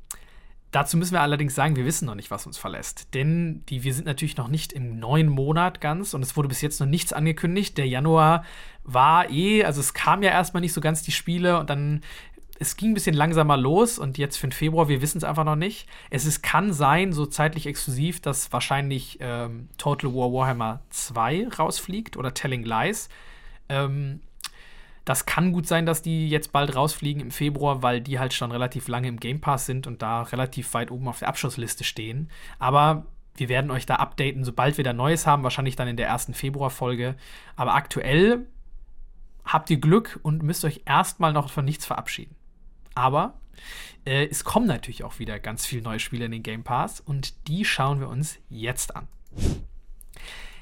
[0.70, 3.12] Dazu müssen wir allerdings sagen, wir wissen noch nicht, was uns verlässt.
[3.14, 6.60] Denn die, wir sind natürlich noch nicht im neuen Monat ganz und es wurde bis
[6.60, 7.76] jetzt noch nichts angekündigt.
[7.76, 8.44] Der Januar
[8.84, 12.02] war eh, also es kam ja erstmal nicht so ganz die Spiele und dann
[12.60, 15.44] es ging ein bisschen langsamer los und jetzt für den Februar, wir wissen es einfach
[15.44, 15.88] noch nicht.
[16.10, 22.18] Es ist, kann sein, so zeitlich exklusiv, dass wahrscheinlich ähm, Total War Warhammer 2 rausfliegt
[22.18, 23.08] oder Telling Lies.
[23.70, 24.20] Ähm,
[25.04, 28.52] das kann gut sein, dass die jetzt bald rausfliegen im Februar, weil die halt schon
[28.52, 32.30] relativ lange im Game Pass sind und da relativ weit oben auf der Abschlussliste stehen.
[32.58, 36.06] Aber wir werden euch da updaten, sobald wir da Neues haben, wahrscheinlich dann in der
[36.06, 37.16] ersten Februarfolge.
[37.56, 38.46] Aber aktuell
[39.44, 42.36] habt ihr Glück und müsst euch erstmal noch von nichts verabschieden.
[42.94, 43.40] Aber
[44.04, 47.48] äh, es kommen natürlich auch wieder ganz viele neue Spiele in den Game Pass und
[47.48, 49.08] die schauen wir uns jetzt an.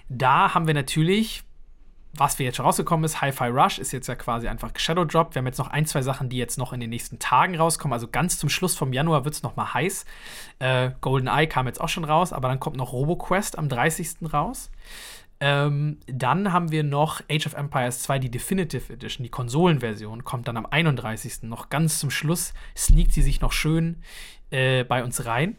[0.08, 1.44] Da haben wir natürlich
[2.18, 5.34] was wir jetzt schon rausgekommen ist, Hi-Fi Rush ist jetzt ja quasi einfach Shadow Drop.
[5.34, 7.92] Wir haben jetzt noch ein, zwei Sachen, die jetzt noch in den nächsten Tagen rauskommen.
[7.92, 10.04] Also ganz zum Schluss vom Januar wird es noch mal heiß.
[10.58, 14.32] Äh, Golden Eye kam jetzt auch schon raus, aber dann kommt noch RoboQuest am 30.
[14.32, 14.70] raus.
[15.40, 20.48] Ähm, dann haben wir noch Age of Empires 2, die Definitive Edition, die Konsolenversion, kommt
[20.48, 21.44] dann am 31.
[21.44, 24.02] Noch ganz zum Schluss sneakt sie sich noch schön
[24.50, 25.56] äh, bei uns rein.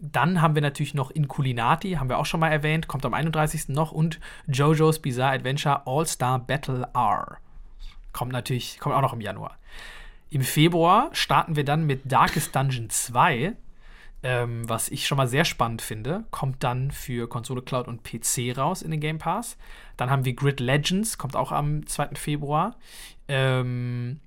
[0.00, 3.68] Dann haben wir natürlich noch Inculinati, haben wir auch schon mal erwähnt, kommt am 31.
[3.68, 7.38] noch und JoJo's Bizarre Adventure All-Star Battle R.
[8.12, 9.56] Kommt natürlich, kommt auch noch im Januar.
[10.30, 13.52] Im Februar starten wir dann mit Darkest Dungeon 2,
[14.22, 16.24] ähm, was ich schon mal sehr spannend finde.
[16.30, 19.56] Kommt dann für Konsole Cloud und PC raus in den Game Pass.
[19.96, 22.10] Dann haben wir Grid Legends, kommt auch am 2.
[22.14, 22.76] Februar.
[23.28, 24.20] Ähm,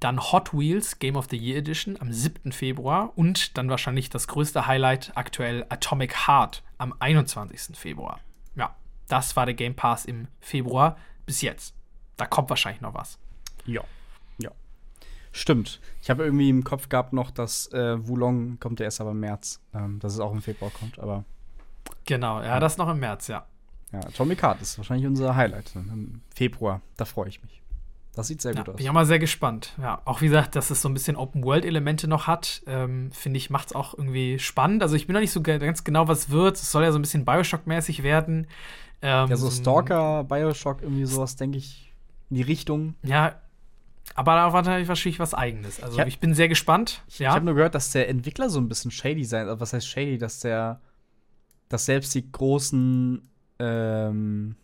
[0.00, 2.52] dann Hot Wheels Game of the Year Edition am 7.
[2.52, 7.76] Februar und dann wahrscheinlich das größte Highlight aktuell Atomic Heart am 21.
[7.76, 8.18] Februar.
[8.56, 8.74] Ja,
[9.08, 11.74] das war der Game Pass im Februar bis jetzt.
[12.16, 13.18] Da kommt wahrscheinlich noch was.
[13.66, 13.82] Ja,
[14.38, 14.50] ja.
[15.32, 15.80] Stimmt.
[16.02, 19.20] Ich habe irgendwie im Kopf gehabt noch, dass äh, Wulong kommt ja erst aber im
[19.20, 19.60] März.
[19.74, 21.24] Ähm, dass es auch im Februar kommt, aber.
[22.06, 23.46] Genau, ja, das noch im März, ja.
[23.92, 26.80] Ja, Atomic Heart ist wahrscheinlich unser Highlight im Februar.
[26.96, 27.59] Da freue ich mich.
[28.20, 28.76] Das sieht sehr ja, gut aus.
[28.76, 29.72] Bin ich auch mal sehr gespannt.
[29.80, 33.48] Ja, auch wie gesagt, dass es so ein bisschen Open-World-Elemente noch hat, ähm, finde ich,
[33.48, 34.82] macht es auch irgendwie spannend.
[34.82, 36.56] Also ich bin noch nicht so ganz genau, was wird.
[36.56, 38.46] Es soll ja so ein bisschen Bioshock-mäßig werden.
[39.00, 41.94] Ähm, ja, so Stalker, Bioshock, irgendwie sowas, denke ich,
[42.28, 42.94] in die Richtung.
[43.02, 43.40] Ja,
[44.14, 45.82] aber da war natürlich wahrscheinlich was Eigenes.
[45.82, 47.02] Also ich, hab, ich bin sehr gespannt.
[47.08, 47.30] Ich, ja.
[47.30, 49.48] ich habe nur gehört, dass der Entwickler so ein bisschen shady sein.
[49.48, 50.18] Also was heißt shady?
[50.18, 50.80] Dass der,
[51.70, 53.22] dass selbst die großen,
[53.58, 54.56] ähm,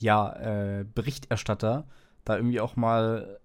[0.00, 1.86] ja, äh, Berichterstatter
[2.28, 3.38] da irgendwie auch mal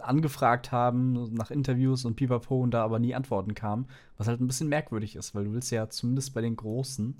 [0.00, 3.86] angefragt haben nach Interviews und pipapo und da aber nie Antworten kam,
[4.18, 7.16] was halt ein bisschen merkwürdig ist, weil du willst ja zumindest bei den Großen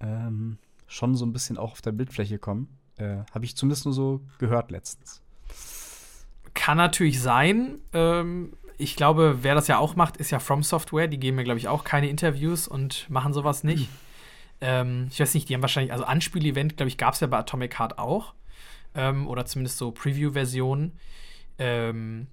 [0.00, 2.68] ähm, schon so ein bisschen auch auf der Bildfläche kommen.
[2.96, 5.22] Äh, Habe ich zumindest nur so gehört letztens.
[6.54, 7.78] Kann natürlich sein.
[7.92, 11.06] Ähm, ich glaube, wer das ja auch macht, ist ja From Software.
[11.06, 13.90] Die geben mir, glaube ich, auch keine Interviews und machen sowas nicht.
[13.90, 13.96] Mhm.
[14.62, 17.38] Ähm, ich weiß nicht, die haben wahrscheinlich, also Anspiel-Event, glaube ich, gab es ja bei
[17.38, 18.34] Atomic Heart auch
[18.94, 20.92] ähm, oder zumindest so Preview-Versionen.
[21.58, 22.26] Ähm,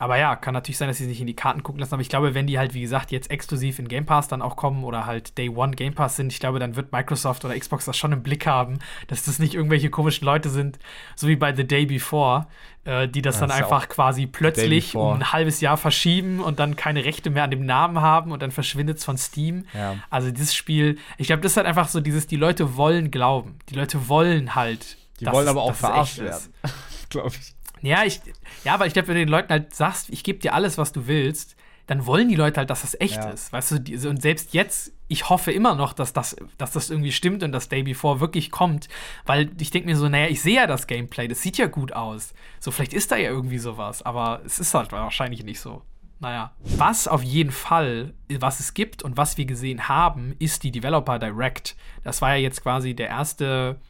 [0.00, 1.92] aber ja, kann natürlich sein, dass sie sich in die Karten gucken lassen.
[1.92, 4.56] Aber ich glaube, wenn die halt, wie gesagt, jetzt exklusiv in Game Pass dann auch
[4.56, 7.84] kommen oder halt Day One Game Pass sind, ich glaube, dann wird Microsoft oder Xbox
[7.84, 10.78] das schon im Blick haben, dass das nicht irgendwelche komischen Leute sind,
[11.16, 12.46] so wie bei The Day Before,
[12.84, 16.76] äh, die das, das dann einfach quasi plötzlich um ein halbes Jahr verschieben und dann
[16.76, 19.66] keine Rechte mehr an dem Namen haben und dann verschwindet es von Steam.
[19.74, 19.96] Ja.
[20.08, 23.58] Also dieses Spiel, ich glaube, das ist halt einfach so dieses, die Leute wollen glauben.
[23.68, 26.54] Die Leute wollen halt die wollen aber auch verarscht werden.
[27.10, 27.54] glaube ich.
[27.82, 28.20] Ja, ich,
[28.64, 30.92] ja, aber ich glaube, wenn du den Leuten halt sagst, ich gebe dir alles, was
[30.92, 31.56] du willst,
[31.86, 33.30] dann wollen die Leute halt, dass das echt ja.
[33.30, 33.52] ist.
[33.52, 37.42] Weißt du, und selbst jetzt, ich hoffe immer noch, dass das, dass das irgendwie stimmt
[37.42, 38.88] und das Day Before wirklich kommt,
[39.26, 41.92] weil ich denke mir so, naja, ich sehe ja das Gameplay, das sieht ja gut
[41.92, 42.32] aus.
[42.60, 45.82] So, vielleicht ist da ja irgendwie sowas, aber es ist halt wahrscheinlich nicht so.
[46.20, 46.52] Naja.
[46.60, 51.18] Was auf jeden Fall, was es gibt und was wir gesehen haben, ist die Developer
[51.18, 51.74] Direct.
[52.04, 53.80] Das war ja jetzt quasi der erste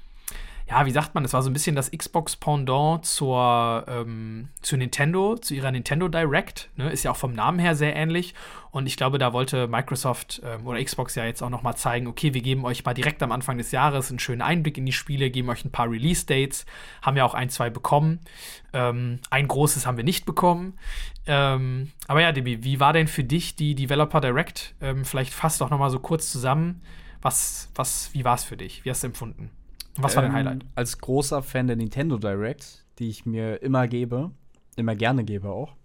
[0.71, 5.37] ja, wie sagt man, es war so ein bisschen das Xbox-Pendant zur, ähm, zu Nintendo,
[5.37, 6.71] zu ihrer Nintendo Direct.
[6.77, 6.89] Ne?
[6.91, 8.35] Ist ja auch vom Namen her sehr ähnlich.
[8.71, 12.07] Und ich glaube, da wollte Microsoft ähm, oder Xbox ja jetzt auch noch mal zeigen,
[12.07, 14.93] okay, wir geben euch mal direkt am Anfang des Jahres einen schönen Einblick in die
[14.93, 16.67] Spiele, geben euch ein paar Release-Dates.
[17.03, 18.21] Haben ja auch ein, zwei bekommen.
[18.73, 20.79] Ähm, ein großes haben wir nicht bekommen.
[21.27, 24.77] Ähm, aber ja, Debbie, wie war denn für dich die Developer Direct?
[24.81, 26.81] Ähm, vielleicht fasst doch noch mal so kurz zusammen.
[27.23, 28.85] Was, was, wie war es für dich?
[28.85, 29.51] Wie hast du empfunden?
[29.97, 30.67] Was war dein ähm, Highlight?
[30.75, 34.31] Als großer Fan der Nintendo Direct, die ich mir immer gebe,
[34.77, 35.77] immer gerne gebe auch,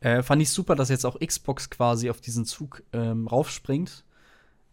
[0.00, 4.04] äh, fand ich super, dass jetzt auch Xbox quasi auf diesen Zug ähm, raufspringt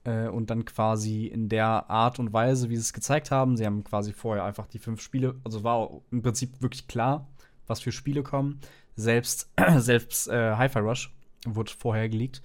[0.06, 3.65] äh, und dann quasi in der Art und Weise, wie sie es gezeigt haben, sie
[3.65, 7.28] haben quasi vorher einfach die fünf Spiele, also war im Prinzip wirklich klar,
[7.67, 8.62] was für Spiele kommen.
[8.95, 11.13] Selbst, selbst äh, Hi-Fi Rush
[11.45, 12.41] wurde vorher geleakt.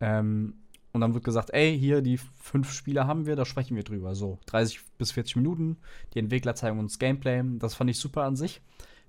[0.00, 0.54] Ähm,
[0.98, 4.16] und dann wird gesagt, ey, hier die fünf Spiele haben wir, da sprechen wir drüber.
[4.16, 5.76] So, 30 bis 40 Minuten.
[6.12, 7.40] Die Entwickler zeigen uns Gameplay.
[7.60, 8.60] Das fand ich super an sich.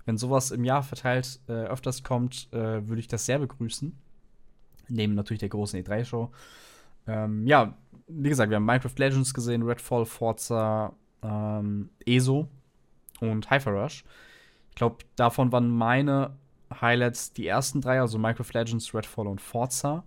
[0.04, 3.92] Wenn sowas im Jahr verteilt äh, öfters kommt, äh, würde ich das sehr begrüßen.
[4.88, 6.30] Neben natürlich der großen E3-Show.
[7.08, 7.76] Ähm, ja,
[8.06, 10.92] wie gesagt, wir haben Minecraft Legends gesehen, Redfall, Forza,
[11.24, 12.46] ähm, ESO
[13.18, 14.04] und Hyper Rush.
[14.68, 16.36] Ich glaube, davon waren meine
[16.72, 20.04] Highlights die ersten drei, also Minecraft Legends, Redfall und Forza.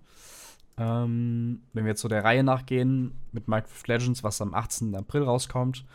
[0.77, 4.95] Ähm, wenn wir jetzt so der Reihe nachgehen mit Minecraft Legends, was am 18.
[4.95, 5.85] April rauskommt,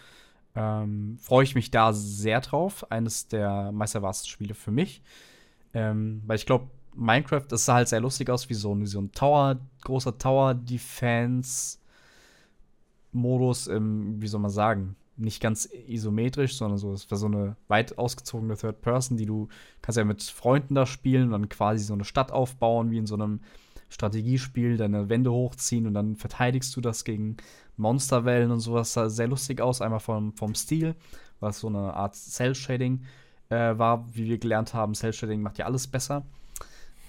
[0.55, 2.91] ähm, freue ich mich da sehr drauf.
[2.91, 5.03] Eines der meisterwarsten Spiele für mich.
[5.75, 9.01] Ähm, weil ich glaube, Minecraft, das sah halt sehr lustig aus, wie so, wie so
[9.01, 11.79] ein Tower, großer Tower-Defense-Modus
[13.71, 18.57] wie soll man sagen, nicht ganz isometrisch, sondern so, es war so eine weit ausgezogene
[18.57, 19.49] Third Person, die du
[19.83, 23.07] kannst ja mit Freunden da spielen und dann quasi so eine Stadt aufbauen, wie in
[23.07, 23.41] so einem
[23.88, 27.37] Strategiespiel, deine Wände hochziehen und dann verteidigst du das gegen
[27.77, 28.92] Monsterwellen und sowas.
[28.92, 30.94] Sah sehr lustig aus, einmal vom, vom Stil,
[31.40, 33.05] was so eine Art Cell-Shading
[33.48, 34.94] äh, war, wie wir gelernt haben.
[34.94, 36.24] Cell-Shading macht ja alles besser.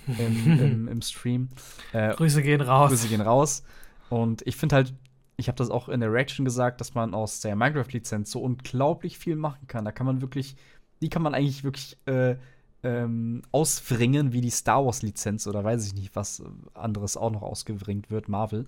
[0.08, 1.50] im, im, im Stream.
[1.92, 2.90] Äh, Grüße gehen raus.
[2.90, 3.64] Grüße gehen raus.
[4.10, 4.94] Und ich finde halt,
[5.38, 9.18] ich habe das auch in der Reaction gesagt, dass man aus der Minecraft-Lizenz so unglaublich
[9.18, 9.86] viel machen kann.
[9.86, 10.56] Da kann man wirklich,
[11.02, 12.36] die kann man eigentlich wirklich äh,
[12.84, 18.10] ähm, auswringen wie die Star Wars-Lizenz oder weiß ich nicht, was anderes auch noch ausgewringt
[18.10, 18.66] wird, Marvel.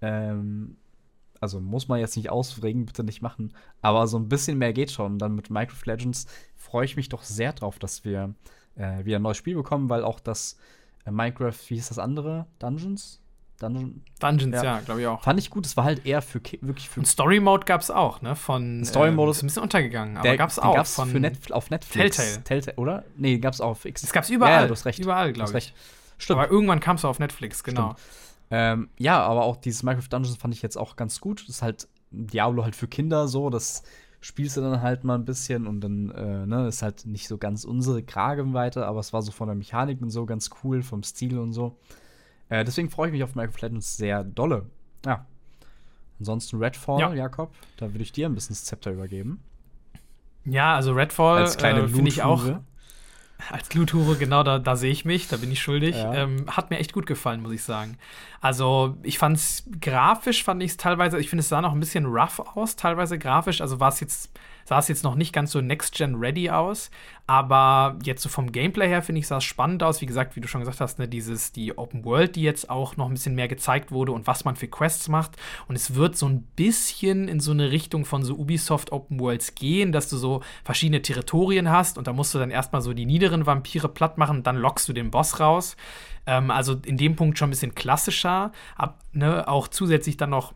[0.00, 0.76] Ähm,
[1.40, 3.54] also muss man jetzt nicht auswringen, bitte nicht machen.
[3.80, 5.12] Aber so ein bisschen mehr geht schon.
[5.12, 8.34] Und dann mit Minecraft Legends freue ich mich doch sehr drauf, dass wir
[8.76, 10.56] äh, wieder ein neues Spiel bekommen, weil auch das
[11.06, 12.46] äh, Minecraft, wie hieß das andere?
[12.58, 13.20] Dungeons?
[13.60, 15.22] Dungeon, Dungeons, ja, ja glaube ich auch.
[15.22, 17.00] Fand ich gut, es war halt eher für wirklich für.
[17.00, 18.34] Und Story Mode gab es auch, ne?
[18.34, 21.20] Von Story Mode äh, ist ein bisschen untergegangen, aber gab es auch gab's von für
[21.20, 22.16] Net auf Netflix.
[22.16, 22.44] Telltale.
[22.44, 23.04] Telltale, oder?
[23.16, 24.02] Nee, gab es auch auf X.
[24.02, 24.62] Es gab es überall.
[24.62, 24.98] Ja, du hast recht.
[24.98, 25.74] Überall, glaube ich.
[26.18, 26.40] Stimmt.
[26.40, 27.94] Aber irgendwann kam es auf Netflix, genau.
[28.50, 31.42] Ähm, ja, aber auch dieses Minecraft Dungeons fand ich jetzt auch ganz gut.
[31.42, 33.84] Das ist halt Diablo halt für Kinder so, das
[34.20, 37.38] spielst du dann halt mal ein bisschen und dann äh, ne, ist halt nicht so
[37.38, 41.02] ganz unsere Kragenweite, aber es war so von der Mechanik und so ganz cool, vom
[41.02, 41.78] Stil und so.
[42.50, 44.66] Äh, deswegen freue ich mich auf Minecraft Legends sehr dolle.
[45.06, 45.24] Ja.
[46.18, 47.14] Ansonsten Redfall, ja.
[47.14, 49.42] Jakob, da würde ich dir ein bisschen das Zepter übergeben.
[50.44, 52.44] Ja, also Redfall äh, finde ich auch
[53.48, 55.96] als Gluthure, genau, da, da sehe ich mich, da bin ich schuldig.
[55.96, 56.12] Ja.
[56.14, 57.96] Ähm, hat mir echt gut gefallen, muss ich sagen.
[58.40, 61.80] Also, ich fand es grafisch, fand ich es teilweise, ich finde, es sah noch ein
[61.80, 63.60] bisschen rough aus, teilweise grafisch.
[63.60, 64.30] Also war es jetzt
[64.70, 66.92] sah es jetzt noch nicht ganz so Next-Gen-ready aus,
[67.26, 70.00] aber jetzt so vom Gameplay her finde ich, sah es spannend aus.
[70.00, 72.96] Wie gesagt, wie du schon gesagt hast, ne, dieses, die Open World, die jetzt auch
[72.96, 75.32] noch ein bisschen mehr gezeigt wurde und was man für Quests macht.
[75.66, 79.56] Und es wird so ein bisschen in so eine Richtung von so Ubisoft Open Worlds
[79.56, 83.06] gehen, dass du so verschiedene Territorien hast und da musst du dann erstmal so die
[83.06, 85.76] niederen Vampire platt machen dann lockst du den Boss raus.
[86.26, 90.54] Ähm, also in dem Punkt schon ein bisschen klassischer, ab, ne, auch zusätzlich dann noch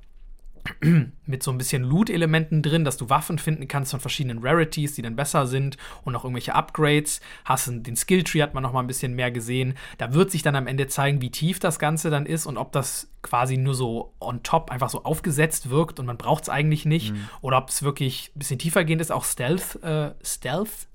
[1.27, 5.03] mit so ein bisschen Loot-Elementen drin, dass du Waffen finden kannst von verschiedenen Rarities, die
[5.03, 7.21] dann besser sind und auch irgendwelche Upgrades.
[7.45, 9.75] Hast den Skilltree hat man noch mal ein bisschen mehr gesehen.
[9.99, 12.73] Da wird sich dann am Ende zeigen, wie tief das Ganze dann ist und ob
[12.73, 16.85] das quasi nur so on top einfach so aufgesetzt wirkt und man braucht es eigentlich
[16.85, 17.29] nicht mhm.
[17.41, 19.11] oder ob es wirklich ein bisschen tiefergehend ist.
[19.11, 20.89] Auch Stealth, äh, Stealth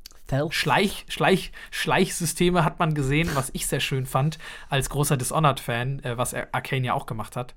[0.52, 4.38] Schleich, Schleich, Schleichsysteme hat man gesehen, was ich sehr schön fand,
[4.70, 7.56] als großer Dishonored-Fan, äh, was Arcane ja auch gemacht hat.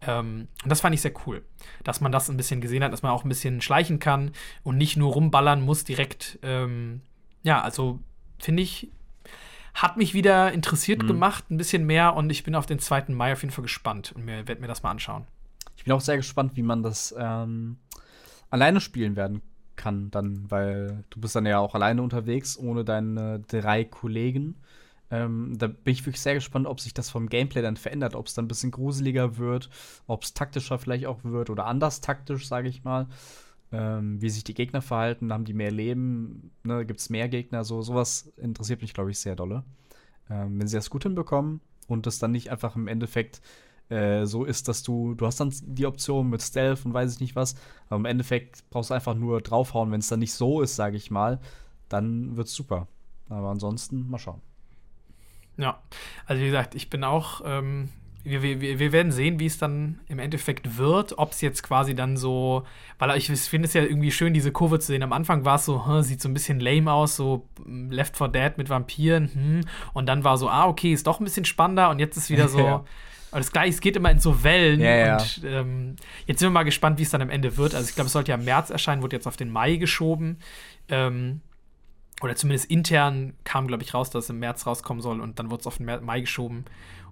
[0.00, 1.44] Ähm, und das fand ich sehr cool,
[1.82, 4.32] dass man das ein bisschen gesehen hat, dass man auch ein bisschen schleichen kann
[4.62, 6.38] und nicht nur rumballern muss direkt.
[6.42, 7.02] Ähm,
[7.42, 8.00] ja, also
[8.38, 8.90] finde ich,
[9.74, 11.08] hat mich wieder interessiert mhm.
[11.08, 13.06] gemacht, ein bisschen mehr und ich bin auf den 2.
[13.08, 15.26] Mai auf jeden Fall gespannt und werde mir das mal anschauen.
[15.76, 17.78] Ich bin auch sehr gespannt, wie man das ähm,
[18.50, 19.42] alleine spielen werden
[19.76, 24.56] kann dann, weil du bist dann ja auch alleine unterwegs, ohne deine drei Kollegen.
[25.10, 28.26] Ähm, da bin ich wirklich sehr gespannt, ob sich das vom Gameplay dann verändert, ob
[28.26, 29.70] es dann ein bisschen gruseliger wird,
[30.06, 33.06] ob es taktischer vielleicht auch wird oder anders taktisch, sage ich mal.
[33.72, 37.64] Ähm, wie sich die Gegner verhalten, haben die mehr Leben, ne, gibt es mehr Gegner,
[37.64, 39.64] so sowas interessiert mich, glaube ich, sehr dolle.
[40.30, 43.40] Ähm, wenn sie das gut hinbekommen und das dann nicht einfach im Endeffekt
[43.90, 47.20] äh, so ist, dass du, du hast dann die Option mit Stealth und weiß ich
[47.20, 47.54] nicht was,
[47.88, 49.92] aber im Endeffekt brauchst du einfach nur draufhauen.
[49.92, 51.38] Wenn es dann nicht so ist, sage ich mal,
[51.88, 52.88] dann wird's super.
[53.28, 54.40] Aber ansonsten mal schauen.
[55.56, 55.80] Ja,
[56.26, 57.90] also wie gesagt, ich bin auch, ähm,
[58.24, 61.94] wir, wir, wir werden sehen, wie es dann im Endeffekt wird, ob es jetzt quasi
[61.94, 62.64] dann so,
[62.98, 65.02] weil ich finde es ja irgendwie schön, diese Kurve zu sehen.
[65.02, 68.16] Am Anfang war es so, hm, sieht so ein bisschen lame aus, so hm, Left
[68.16, 69.60] 4 Dead mit Vampiren, hm.
[69.92, 72.48] und dann war so, ah, okay, ist doch ein bisschen spannender und jetzt ist wieder
[72.48, 72.58] so.
[72.58, 72.84] ja
[73.34, 74.78] aber das Gleiche, es geht immer in so Wellen.
[74.78, 77.74] Ja, und ähm, jetzt sind wir mal gespannt, wie es dann am Ende wird.
[77.74, 80.38] Also ich glaube, es sollte ja im März erscheinen, wurde jetzt auf den Mai geschoben.
[80.88, 81.40] Ähm,
[82.22, 85.50] oder zumindest intern kam, glaube ich, raus, dass es im März rauskommen soll und dann
[85.50, 86.64] wurde es auf den Mai geschoben.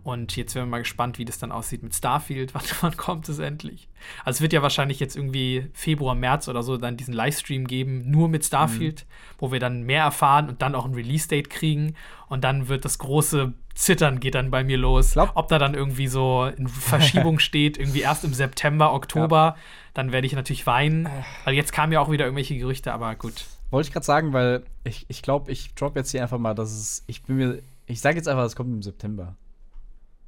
[0.05, 2.55] Und jetzt werden wir mal gespannt, wie das dann aussieht mit Starfield.
[2.55, 3.89] Wann, wann kommt es endlich?
[4.25, 8.09] Also es wird ja wahrscheinlich jetzt irgendwie Februar, März oder so dann diesen Livestream geben,
[8.09, 9.35] nur mit Starfield, mhm.
[9.39, 11.97] wo wir dann mehr erfahren und dann auch ein Release-Date kriegen.
[12.29, 15.13] Und dann wird das große Zittern geht dann bei mir los.
[15.13, 15.33] Glaub.
[15.35, 19.57] Ob da dann irgendwie so in Verschiebung steht, irgendwie erst im September, Oktober, ja.
[19.95, 21.09] dann werde ich natürlich weinen.
[21.45, 23.47] Weil jetzt kamen ja auch wieder irgendwelche Gerüchte, aber gut.
[23.71, 26.71] Wollte ich gerade sagen, weil ich, ich glaube, ich drop jetzt hier einfach mal, dass
[26.73, 29.35] es, ich bin mir, ich sage jetzt einfach, es kommt im September.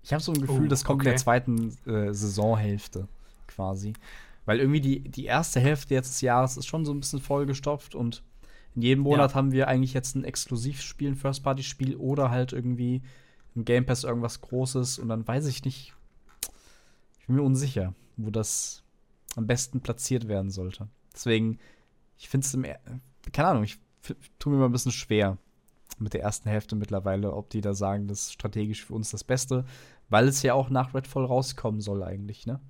[0.02, 1.08] Ich habe so ein Gefühl, oh, das kommt okay.
[1.08, 3.08] in der zweiten äh, Saisonhälfte
[3.46, 3.94] quasi.
[4.46, 7.94] Weil irgendwie die, die erste Hälfte jetzt des Jahres ist schon so ein bisschen vollgestopft
[7.94, 8.22] und
[8.76, 9.36] in jedem Monat ja.
[9.36, 13.02] haben wir eigentlich jetzt ein Exklusivspiel, ein First-Party-Spiel oder halt irgendwie
[13.56, 15.94] ein Game Pass irgendwas Großes und dann weiß ich nicht,
[17.20, 18.82] ich bin mir unsicher, wo das
[19.36, 20.88] am besten platziert werden sollte.
[21.12, 21.58] Deswegen,
[22.18, 22.66] ich finde es im,
[23.32, 23.78] keine Ahnung, ich
[24.38, 25.38] tue mir mal ein bisschen schwer
[25.98, 29.24] mit der ersten Hälfte mittlerweile, ob die da sagen, das ist strategisch für uns das
[29.24, 29.64] Beste.
[30.08, 32.60] Weil es ja auch nach Redfall rauskommen soll, eigentlich, ne?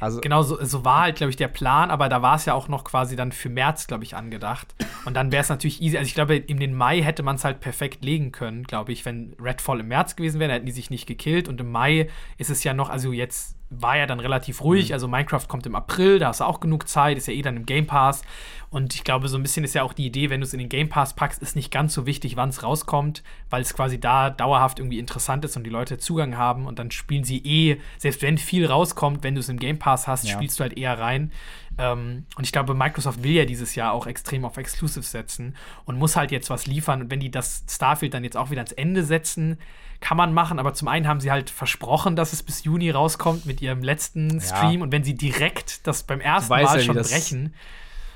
[0.00, 2.54] Also genau, so, so war halt, glaube ich, der Plan, aber da war es ja
[2.54, 4.74] auch noch quasi dann für März, glaube ich, angedacht.
[5.04, 5.98] Und dann wäre es natürlich easy.
[5.98, 9.04] Also ich glaube, in den Mai hätte man es halt perfekt legen können, glaube ich,
[9.04, 11.48] wenn Redfall im März gewesen wäre, dann hätten die sich nicht gekillt.
[11.48, 14.88] Und im Mai ist es ja noch, also jetzt war ja dann relativ ruhig.
[14.88, 14.94] Mhm.
[14.94, 17.56] Also Minecraft kommt im April, da hast du auch genug Zeit, ist ja eh dann
[17.56, 18.22] im Game Pass.
[18.70, 20.58] Und ich glaube, so ein bisschen ist ja auch die Idee, wenn du es in
[20.58, 23.98] den Game Pass packst, ist nicht ganz so wichtig, wann es rauskommt, weil es quasi
[23.98, 27.80] da dauerhaft irgendwie interessant ist und die Leute Zugang haben und dann spielen sie eh,
[27.96, 30.34] selbst wenn viel rauskommt, wenn du es im Game Pass hast, ja.
[30.34, 31.32] spielst du halt eher rein.
[31.78, 35.96] Ähm, und ich glaube, Microsoft will ja dieses Jahr auch extrem auf Exclusives setzen und
[35.96, 37.02] muss halt jetzt was liefern.
[37.02, 39.58] Und wenn die das Starfield dann jetzt auch wieder ans Ende setzen,
[40.00, 43.46] kann man machen, aber zum einen haben sie halt versprochen, dass es bis Juni rauskommt
[43.46, 44.82] mit ihrem letzten Stream ja.
[44.82, 47.54] und wenn sie direkt das beim ersten Mal ja, schon brechen.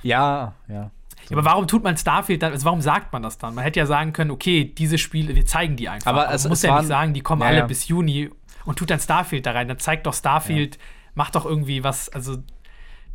[0.02, 0.90] Ja, ja.
[1.28, 1.34] So.
[1.34, 3.54] Aber warum tut man Starfield dann, also warum sagt man das dann?
[3.54, 6.08] Man hätte ja sagen können, okay, diese Spiele, wir zeigen die einfach.
[6.08, 8.30] Aber es, man muss es ja nicht sagen, die kommen ja, alle bis Juni
[8.64, 9.68] und tut dann Starfield da rein.
[9.68, 10.78] Dann zeigt doch Starfield,
[11.14, 12.38] macht doch irgendwie was, also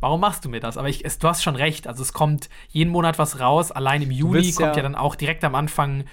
[0.00, 0.76] warum machst du mir das?
[0.76, 1.86] Aber ich, es, du hast schon recht.
[1.86, 3.72] Also es kommt jeden Monat was raus.
[3.72, 6.04] Allein im Juli kommt ja, ja, dann auch direkt am Anfang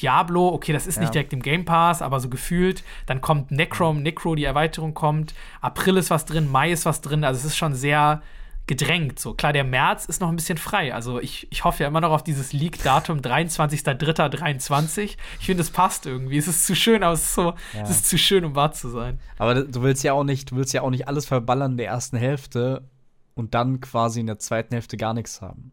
[0.00, 1.02] Diablo, okay, das ist ja.
[1.02, 2.82] nicht direkt im Game Pass, aber so gefühlt.
[3.06, 5.34] Dann kommt Necrom, Necro, die Erweiterung kommt.
[5.60, 7.24] April ist was drin, Mai ist was drin.
[7.24, 8.22] Also es ist schon sehr
[8.66, 9.18] gedrängt.
[9.18, 10.94] So klar, der März ist noch ein bisschen frei.
[10.94, 15.16] Also ich, ich hoffe ja immer noch auf dieses Leak-Datum 23.03.23.
[15.40, 16.38] Ich finde, es passt irgendwie.
[16.38, 17.82] Es ist zu schön, aber es ist so, ja.
[17.82, 19.18] es ist zu schön, um wahr zu sein.
[19.36, 21.88] Aber du willst ja auch nicht, du willst ja auch nicht alles verballern in der
[21.88, 22.88] ersten Hälfte
[23.34, 25.72] und dann quasi in der zweiten Hälfte gar nichts haben.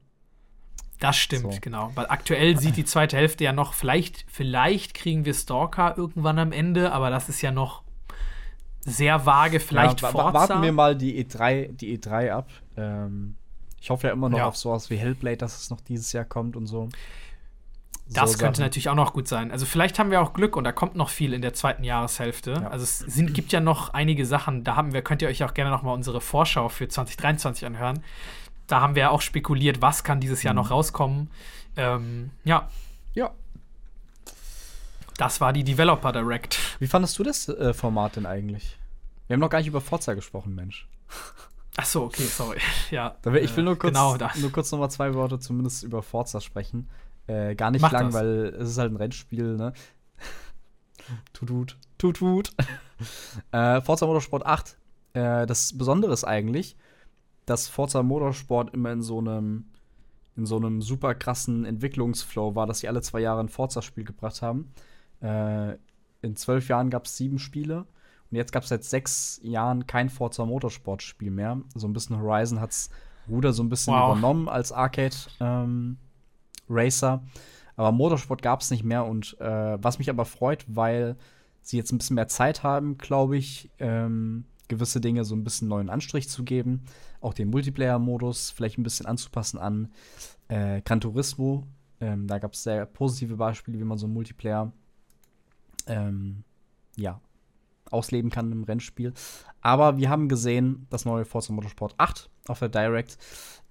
[1.00, 1.60] Das stimmt, so.
[1.62, 1.92] genau.
[1.96, 6.52] Weil aktuell sieht die zweite Hälfte ja noch, vielleicht, vielleicht kriegen wir Stalker irgendwann am
[6.52, 7.84] Ende, aber das ist ja noch
[8.82, 9.60] sehr vage.
[9.60, 10.34] Vielleicht ja, Forza.
[10.34, 12.50] Warten wir mal die E3, die E3 ab.
[12.76, 13.36] Ähm,
[13.80, 14.48] ich hoffe ja immer noch ja.
[14.48, 16.90] auf sowas wie Hellblade, dass es noch dieses Jahr kommt und so.
[18.12, 18.66] Das so könnte Sachen.
[18.66, 19.52] natürlich auch noch gut sein.
[19.52, 22.54] Also vielleicht haben wir auch Glück und da kommt noch viel in der zweiten Jahreshälfte.
[22.54, 22.70] Ja.
[22.70, 25.54] Also es sind, gibt ja noch einige Sachen, da haben wir, könnt ihr euch auch
[25.54, 28.02] gerne noch mal unsere Vorschau für 2023 anhören
[28.70, 30.60] da haben wir ja auch spekuliert, was kann dieses Jahr mhm.
[30.60, 31.30] noch rauskommen.
[31.76, 32.70] Ähm, ja.
[33.14, 33.32] Ja.
[35.18, 36.58] Das war die Developer Direct.
[36.80, 38.78] Wie fandest du das äh, Format denn eigentlich?
[39.28, 40.88] Wir haben noch gar nicht über Forza gesprochen, Mensch.
[41.78, 42.60] Ach so, okay, sorry.
[42.92, 43.16] Ja.
[43.42, 46.90] Ich will nur kurz, genau nur kurz noch mal zwei Worte zumindest über Forza sprechen.
[47.30, 48.16] Äh, gar nicht Mach lang, das.
[48.16, 49.74] weil es ist halt ein Rennspiel, ne?
[51.34, 52.52] tut, tut, tut, tut.
[53.52, 54.78] äh, Forza Motorsport 8.
[55.14, 56.76] Äh, das Besondere ist eigentlich,
[57.46, 59.66] dass Forza Motorsport immer in so einem
[60.36, 64.42] in so einem super krassen Entwicklungsflow war, dass sie alle zwei Jahre ein Forza-Spiel gebracht
[64.42, 64.72] haben.
[65.22, 65.74] Äh,
[66.22, 67.86] in zwölf Jahren gab es sieben Spiele
[68.32, 71.62] und jetzt gab es seit sechs Jahren kein Forza Motorsport-Spiel mehr.
[71.76, 72.90] So ein bisschen Horizon hat's
[73.28, 74.12] Ruder so ein bisschen wow.
[74.12, 75.98] übernommen als Arcade ähm,
[76.70, 77.24] Racer.
[77.76, 81.16] Aber Motorsport gab es nicht mehr und äh, was mich aber freut, weil
[81.62, 85.68] sie jetzt ein bisschen mehr Zeit haben, glaube ich, ähm, gewisse Dinge so ein bisschen
[85.68, 86.84] neuen Anstrich zu geben.
[87.22, 89.92] Auch den Multiplayer-Modus vielleicht ein bisschen anzupassen an
[90.48, 91.68] äh, Gran Turismo.
[92.02, 94.72] Ähm, da gab es sehr positive Beispiele, wie man so einen Multiplayer
[95.88, 96.44] ähm,
[96.96, 97.20] ja,
[97.92, 99.14] ausleben kann im Rennspiel.
[99.62, 103.18] Aber wir haben gesehen, das neue Forza Motorsport 8 auf der Direct.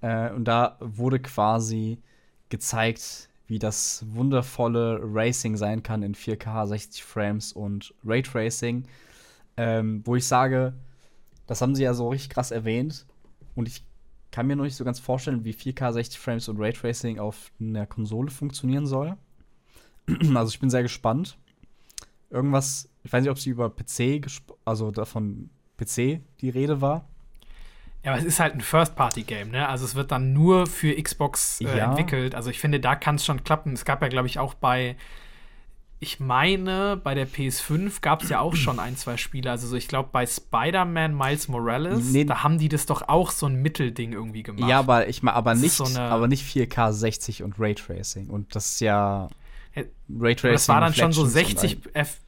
[0.00, 2.02] Äh, und da wurde quasi
[2.48, 8.84] gezeigt, wie das wundervolle Racing sein kann in 4K, 60 Frames und Raytracing.
[9.56, 10.74] Ähm, wo ich sage,
[11.46, 13.06] das haben sie ja so richtig krass erwähnt.
[13.54, 13.84] Und ich
[14.30, 17.86] kann mir noch nicht so ganz vorstellen, wie 4K 60 Frames und Raytracing auf einer
[17.86, 19.16] Konsole funktionieren soll.
[20.34, 21.38] also ich bin sehr gespannt.
[22.30, 24.26] Irgendwas, ich weiß nicht, ob sie über PC,
[24.64, 27.08] also davon PC die Rede war.
[28.04, 29.68] Ja, aber es ist halt ein First-Party-Game, ne?
[29.68, 31.90] Also es wird dann nur für Xbox äh, ja.
[31.90, 32.34] entwickelt.
[32.34, 33.72] Also ich finde, da kann es schon klappen.
[33.72, 34.96] Es gab ja, glaube ich, auch bei
[36.00, 39.50] ich meine, bei der PS5 gab es ja auch schon ein, zwei Spiele.
[39.50, 43.32] Also so, ich glaube, bei Spider-Man Miles Morales, nee, da haben die das doch auch
[43.32, 44.70] so ein Mittelding irgendwie gemacht.
[44.70, 48.28] Ja, aber ich meine, aber nicht, so aber nicht 4K 60 und Raytracing.
[48.28, 49.28] Und das ist ja
[50.08, 50.52] Raytracing.
[50.52, 52.18] Das war dann schon so 60 F.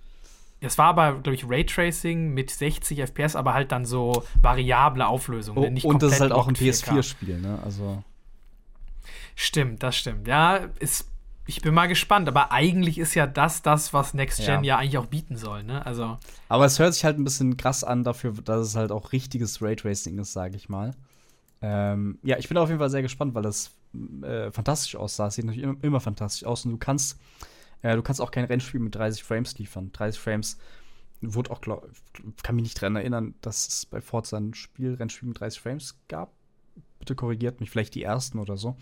[0.60, 5.56] Es war aber, glaube ich, Raytracing mit 60 FPS, aber halt dann so variable Auflösung.
[5.56, 7.58] Oh, und das ist halt auch ein PS4-Spiel, ne?
[7.64, 8.02] Also.
[9.34, 10.28] Stimmt, das stimmt.
[10.28, 11.10] Ja, ist
[11.50, 14.78] ich bin mal gespannt, aber eigentlich ist ja das das, was Next Gen ja, ja
[14.78, 15.84] eigentlich auch bieten soll, ne?
[15.84, 16.16] Also.
[16.48, 19.60] Aber es hört sich halt ein bisschen krass an dafür, dass es halt auch richtiges
[19.60, 20.92] Raytracing ist, sage ich mal.
[21.60, 23.72] Ähm, ja, ich bin auf jeden Fall sehr gespannt, weil das
[24.22, 25.26] äh, fantastisch aussah.
[25.26, 27.18] Es sieht natürlich immer, immer, fantastisch aus und du kannst,
[27.82, 29.90] äh, du kannst auch kein Rennspiel mit 30 Frames liefern.
[29.92, 30.58] 30 Frames
[31.20, 31.88] wurde auch, glaub,
[32.42, 35.98] kann mich nicht dran erinnern, dass es bei Forza ein Spiel, Rennspiel mit 30 Frames
[36.08, 36.32] gab.
[36.98, 38.76] Bitte korrigiert mich, vielleicht die ersten oder so.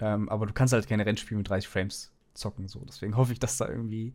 [0.00, 2.68] Ähm, aber du kannst halt keine Rennspiele mit 30 Frames zocken.
[2.68, 2.80] So.
[2.86, 4.14] Deswegen hoffe ich, dass da irgendwie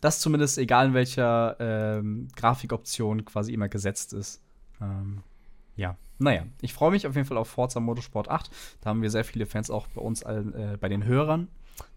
[0.00, 4.40] das zumindest, egal in welcher ähm, Grafikoption, quasi immer gesetzt ist.
[4.80, 5.22] Ähm,
[5.76, 8.50] ja, naja, ich freue mich auf jeden Fall auf Forza Motorsport 8.
[8.80, 11.48] Da haben wir sehr viele Fans auch bei uns, allen, äh, bei den Hörern,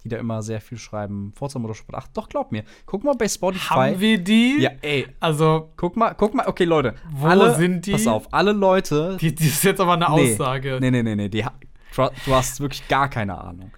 [0.03, 1.31] die da immer sehr viel schreiben.
[1.36, 2.17] Forza Motorsport 8.
[2.17, 2.63] Doch, glaub mir.
[2.86, 3.73] Guck mal bei Spotify.
[3.73, 4.61] Haben wir die?
[4.61, 5.07] Ja, ey.
[5.19, 6.95] Also, Guck mal, guck mal, okay, Leute.
[7.11, 7.91] Wo alle, sind die?
[7.93, 9.17] Pass auf, alle Leute.
[9.19, 10.34] die, die ist jetzt aber eine Nee.
[10.34, 10.77] Aussage.
[10.81, 11.29] Nee, nee, nee, nee.
[11.29, 11.43] Die,
[11.95, 13.71] du hast wirklich gar keine Ahnung.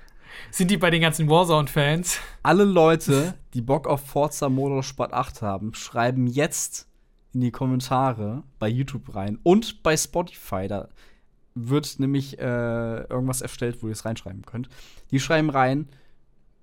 [0.52, 2.20] Sind die bei den ganzen Warzone-Fans?
[2.44, 6.88] Alle Leute, die Bock auf Forza Motorsport 8 haben, schreiben jetzt
[7.34, 10.68] in die Kommentare bei YouTube rein und bei Spotify.
[10.70, 10.88] Da
[11.56, 14.70] wird nämlich äh, irgendwas erstellt, wo ihr es reinschreiben könnt.
[15.12, 15.88] Die schreiben rein,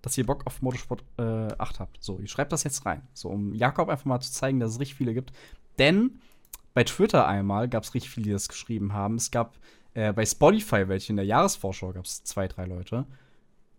[0.03, 1.23] dass ihr Bock auf Motorsport äh,
[1.59, 2.03] 8 habt.
[2.03, 3.03] So, ihr schreibt das jetzt rein.
[3.15, 5.33] So, um Jakob einfach mal zu zeigen, dass es richtig viele gibt.
[5.79, 6.21] Denn
[6.75, 9.15] bei Twitter einmal gab es richtig viele, die das geschrieben haben.
[9.15, 9.55] Es gab
[9.95, 13.07] äh, bei Spotify welche in der Jahresvorschau gab es zwei, drei Leute.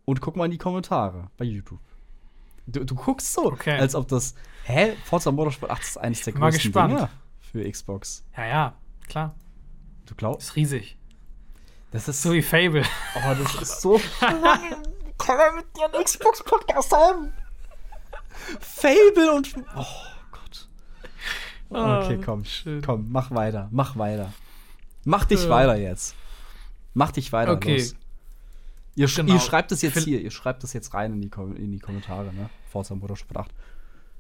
[0.05, 1.79] Und guck mal in die Kommentare bei YouTube.
[2.65, 3.77] Du, du guckst so, Okay.
[3.77, 4.35] als ob das.
[4.63, 4.93] Hä?
[5.03, 6.93] Forza Motorsport 8 ist eines der größten gespannt.
[6.93, 7.09] Dinge
[7.39, 8.25] für Xbox.
[8.37, 8.73] Ja, ja,
[9.07, 9.35] klar.
[10.05, 10.49] Du glaubst?
[10.49, 10.97] Ist riesig.
[11.93, 12.83] Das ist So wie Fable.
[13.15, 14.01] Oh, das ist so.
[14.19, 14.41] Kann
[15.37, 17.31] man mit dir einen Xbox-Podcast haben?
[18.59, 19.53] Fable und.
[19.75, 19.85] Oh
[20.31, 20.67] Gott.
[21.69, 22.41] Okay, komm.
[22.41, 22.81] Ah, schön.
[22.81, 23.69] Komm, mach weiter.
[23.71, 24.33] Mach weiter.
[25.05, 25.49] Mach dich Ja.
[25.49, 26.15] weiter jetzt.
[26.93, 27.51] Mach dich weiter.
[27.53, 27.77] Okay.
[27.77, 27.95] Los.
[28.95, 29.33] Ihr, sch Genau.
[29.35, 30.21] ihr schreibt es jetzt Phil- hier.
[30.21, 32.49] Ihr schreibt es jetzt rein in die, Kom in die Kommentare, ne?
[32.71, 33.51] Forza Motorsport 8.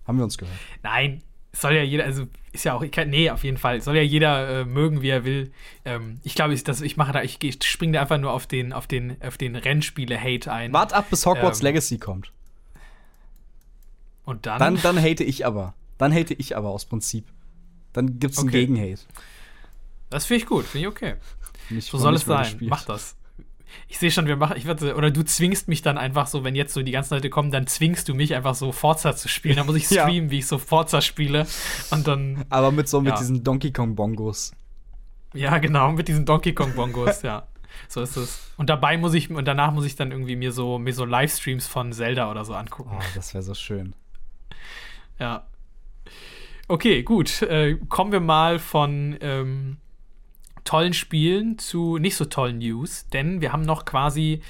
[0.07, 0.57] Haben wir uns gehört.
[0.83, 1.23] Nein,
[1.55, 4.61] soll ja jeder, also ist ja auch, kann, nee, auf jeden Fall, soll ja jeder
[4.61, 5.51] äh, mögen, wie er will.
[5.85, 8.45] Ähm, ich glaube, ich, das- ich mache da, ich, ich springe da einfach nur auf
[8.47, 10.73] den, auf den, auf den Rennspiele-Hate ein.
[10.73, 11.65] Wart ab, bis Hogwarts Ähm.
[11.65, 12.31] Legacy kommt.
[14.25, 15.73] Und dann, Dann, dann hate ich aber.
[15.97, 17.25] Dann hate ich aber aus Prinzip.
[17.91, 18.65] Dann gibt's einen Okay.
[18.65, 19.01] Gegenhate.
[20.09, 21.15] das finde ich gut, finde ich okay.
[21.69, 22.43] Nicht- So soll es sein.
[22.43, 22.69] gespielt.
[22.69, 23.15] Mach das.
[23.87, 26.55] Ich sehe schon, wir machen, ich werde, oder du zwingst mich dann einfach so, wenn
[26.55, 29.55] jetzt so die ganzen Leute kommen, dann zwingst du mich einfach so Forza zu spielen.
[29.57, 30.03] Dann muss ich Ja.
[30.07, 31.45] streamen, wie ich so Forza spiele.
[31.91, 33.17] Und dann, Aber mit so mit Ja.
[33.19, 34.51] diesen Donkey Kong Bongos.
[35.33, 37.47] ja, genau, mit diesen Donkey Kong Bongos, ja.
[37.87, 38.51] So ist es.
[38.57, 41.65] Und dabei muss ich, und danach muss ich dann irgendwie mir so, mir so Livestreams
[41.67, 42.91] von Zelda oder so angucken.
[42.95, 43.95] Oh, das wäre so schön.
[45.19, 45.45] Ja.
[46.67, 47.41] Okay, gut.
[47.41, 49.77] Äh, kommen wir mal von ähm,
[50.63, 54.41] tollen Spielen zu nicht so tollen News, denn wir haben noch quasi,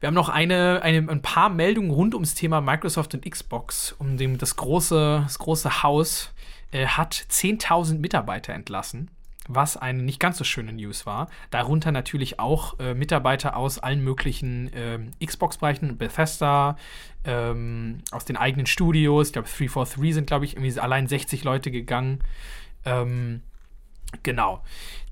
[0.00, 3.92] wir haben noch eine, eine, ein paar Meldungen rund ums Thema Microsoft und Xbox.
[3.98, 6.32] Um dem, das, große, das große Haus
[6.72, 9.10] äh, hat 10.000 Mitarbeiter entlassen.
[9.48, 11.28] Was eine nicht ganz so schöne News war.
[11.50, 16.76] Darunter natürlich auch äh, Mitarbeiter aus allen möglichen ähm, Xbox-Bereichen, Bethesda,
[17.24, 19.28] ähm, aus den eigenen Studios.
[19.28, 22.20] Ich glaube, 343 sind, glaube ich, irgendwie allein 60 Leute gegangen.
[22.84, 23.42] Ähm,
[24.22, 24.62] genau.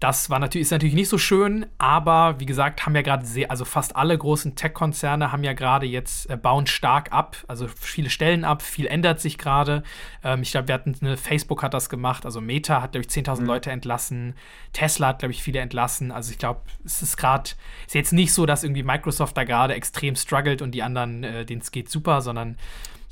[0.01, 3.51] Das war natürlich, ist natürlich nicht so schön, aber wie gesagt, haben ja gerade sehr,
[3.51, 8.11] also fast alle großen Tech-Konzerne haben ja gerade jetzt, äh, bauen stark ab, also viele
[8.11, 9.82] Stellen ab, viel ändert sich gerade.
[10.22, 13.12] Ähm, ich glaube, wir hatten, eine, Facebook hat das gemacht, also Meta hat, glaube ich,
[13.12, 14.34] 10.000 Leute entlassen,
[14.74, 16.12] Tesla hat, glaube ich, viele entlassen.
[16.12, 17.51] Also ich glaube, es ist gerade,
[17.86, 21.47] ist jetzt nicht so, dass irgendwie Microsoft da gerade extrem struggelt und die anderen, äh,
[21.47, 22.59] denen es geht super, sondern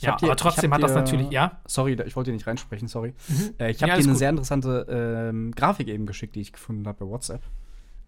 [0.02, 1.60] Ich ja, dir- aber trotzdem hat das dir- natürlich, ja.
[1.64, 3.14] Sorry, ich wollte dir nicht reinsprechen, sorry.
[3.58, 4.18] Äh, ich Ja, habe alles dir eine gut.
[4.18, 4.86] sehr interessante
[5.30, 7.42] ähm, Grafik eben geschickt, die ich gefunden habe bei WhatsApp.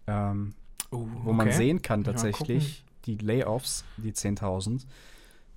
[0.07, 0.53] Ähm,
[0.91, 4.85] Oh, wo man sehen kann tatsächlich die Layoffs, die 10.000.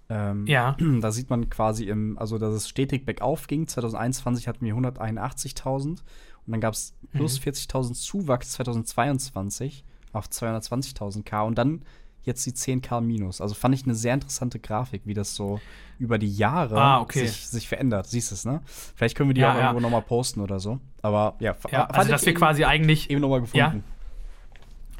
[0.08, 0.76] Ähm, Ja.
[1.00, 3.66] Da sieht man quasi im, also dass es stetig bergauf ging.
[3.66, 5.98] 2021 hatten wir 181.000 und
[6.46, 7.42] dann gab es plus Mhm.
[7.50, 11.82] 40.000 Zuwachs 2022 auf 220.000 K und dann
[12.28, 13.40] jetzt die 10k minus.
[13.40, 15.60] Also fand ich eine sehr interessante Grafik, wie das so
[15.98, 17.26] über die Jahre Ah, okay.
[17.26, 18.06] sich, sich verändert.
[18.06, 18.60] Siehst du es, ne?
[18.94, 19.62] Vielleicht können wir die Ja, auch ja.
[19.62, 20.78] irgendwo noch mal posten oder so.
[21.02, 23.82] Aber ja, Ja, also dass wir eben, quasi eigentlich eben noch mal gefunden.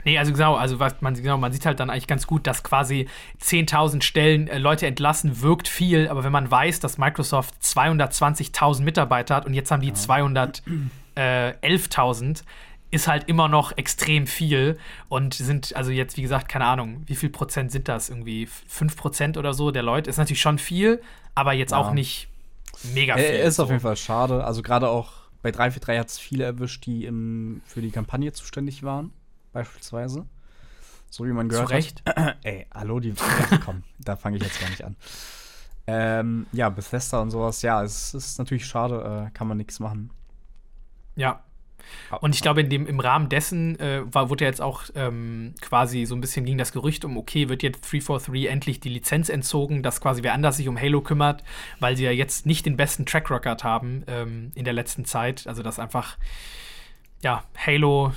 [0.04, 2.62] Nee, also genau, also was man, genau, man sieht halt dann eigentlich ganz gut, dass
[2.62, 3.08] quasi
[3.42, 9.34] 10.000 Stellen äh, Leute entlassen, wirkt viel, aber wenn man weiß, dass Microsoft 220.000 Mitarbeiter
[9.34, 12.42] hat und jetzt haben die 211.000,
[12.90, 14.78] ist halt immer noch extrem viel
[15.08, 18.08] und sind, also jetzt, wie gesagt, keine Ahnung, wie viel Prozent sind das?
[18.08, 20.08] Irgendwie 5 Prozent oder so der Leute?
[20.08, 21.02] Ist natürlich schon viel,
[21.34, 21.78] aber jetzt Ja.
[21.78, 22.28] auch nicht
[22.94, 23.24] mega viel.
[23.24, 23.72] Äh, ist auf so.
[23.72, 24.44] jeden Fall schade.
[24.44, 25.12] Also gerade auch
[25.42, 29.12] bei 343 hat es viele erwischt, die im, für die Kampagne zuständig waren,
[29.52, 30.26] beispielsweise.
[31.10, 32.02] So wie man Zu gehört Recht.
[32.06, 32.36] hat.
[32.42, 33.10] Ey, hallo, die.
[33.10, 34.96] Ja, komm, da fange ich jetzt gar nicht an.
[35.86, 40.10] Ähm, ja, Bethesda und sowas, ja, es ist natürlich schade, äh, kann man nichts machen.
[41.16, 41.42] Ja.
[42.20, 46.04] Und ich glaube, in dem, im Rahmen dessen äh, war, wurde jetzt auch ähm, quasi
[46.04, 49.82] so ein bisschen ging das Gerücht um, okay, wird jetzt 343 endlich die Lizenz entzogen,
[49.82, 51.44] dass quasi wer anders sich um Halo kümmert,
[51.80, 55.46] weil sie ja jetzt nicht den besten Track Record haben ähm, in der letzten Zeit.
[55.46, 56.16] Also, dass einfach,
[57.22, 58.12] ja, Halo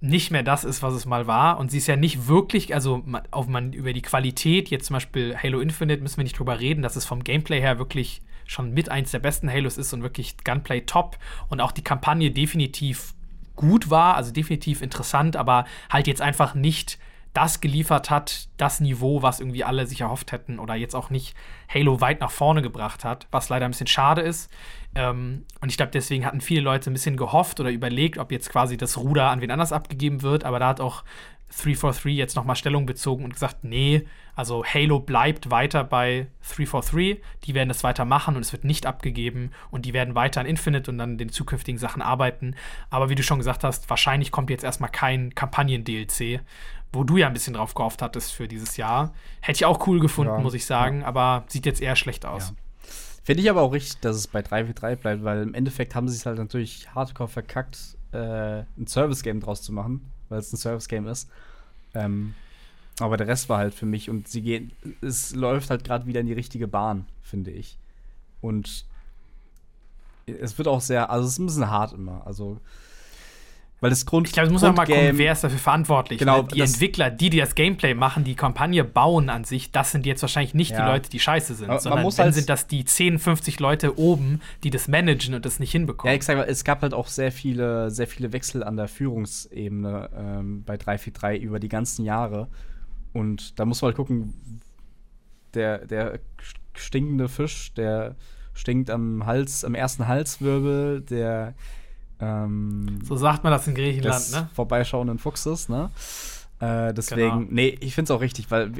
[0.00, 1.58] nicht mehr das ist, was es mal war.
[1.58, 4.94] Und sie ist ja nicht wirklich, also man, auf man über die Qualität, jetzt zum
[4.94, 8.72] Beispiel Halo Infinite, müssen wir nicht drüber reden, dass es vom Gameplay her wirklich schon
[8.72, 13.14] mit eins der besten Halos ist und wirklich Gunplay top und auch die Kampagne definitiv
[13.54, 16.98] gut war, also definitiv interessant, aber halt jetzt einfach nicht
[17.32, 21.36] das geliefert hat, das Niveau, was irgendwie alle sich erhofft hätten oder jetzt auch nicht
[21.72, 24.50] Halo weit nach vorne gebracht hat, was leider ein bisschen schade ist.
[24.96, 28.50] Ähm, und ich glaube, deswegen hatten viele Leute ein bisschen gehofft oder überlegt, ob jetzt
[28.50, 31.04] quasi das Ruder an wen anders abgegeben wird, aber da hat auch
[31.50, 37.54] 343 jetzt nochmal Stellung bezogen und gesagt, nee, also Halo bleibt weiter bei 343, die
[37.54, 40.90] werden das weiter machen und es wird nicht abgegeben und die werden weiter an Infinite
[40.90, 42.54] und dann den zukünftigen Sachen arbeiten.
[42.88, 46.40] Aber wie du schon gesagt hast, wahrscheinlich kommt jetzt erstmal kein Kampagnen-DLC,
[46.92, 49.12] wo du ja ein bisschen drauf gehofft hattest für dieses Jahr.
[49.40, 51.06] Hätte ich auch cool gefunden, ja, muss ich sagen, ja.
[51.06, 52.50] aber sieht jetzt eher schlecht aus.
[52.50, 52.56] Ja.
[53.22, 56.16] Finde ich aber auch richtig, dass es bei 343 bleibt, weil im Endeffekt haben sie
[56.16, 61.06] es halt natürlich hardcore verkackt, äh, ein Service-Game draus zu machen, weil es ein Service-Game
[61.06, 61.28] ist.
[61.92, 62.34] Ähm,
[62.98, 64.72] aber der Rest war halt für mich und sie gehen,
[65.02, 67.78] es läuft halt gerade wieder in die richtige Bahn, finde ich.
[68.40, 68.86] Und
[70.26, 72.26] es wird auch sehr, also es ist ein bisschen hart immer.
[72.26, 72.58] Also
[73.80, 74.26] weil das Grund.
[74.26, 76.18] Ich glaube, es muss auch mal gucken, wer ist dafür verantwortlich.
[76.18, 76.48] Genau, ne?
[76.54, 80.22] Die Entwickler, die, die das Gameplay machen, die Kampagne bauen an sich, das sind jetzt
[80.22, 80.84] wahrscheinlich nicht ja.
[80.84, 83.98] die Leute, die scheiße sind, Aber sondern dann halt sind das die 10, 50 Leute
[83.98, 86.12] oben, die das managen und das nicht hinbekommen.
[86.12, 88.88] Ja, ich sag mal, es gab halt auch sehr viele, sehr viele Wechsel an der
[88.88, 92.48] Führungsebene ähm, bei 343 über die ganzen Jahre.
[93.12, 94.60] Und da muss man halt gucken,
[95.54, 96.20] der, der
[96.74, 98.14] stinkende Fisch, der
[98.52, 101.54] stinkt am Hals, am ersten Halswirbel, der
[102.20, 104.48] ähm, so sagt man das in Griechenland, des ne?
[104.52, 105.90] Vorbeischauenden Fuchses, ne?
[106.60, 107.46] Äh, deswegen, genau.
[107.50, 108.72] nee, ich finde es auch richtig, weil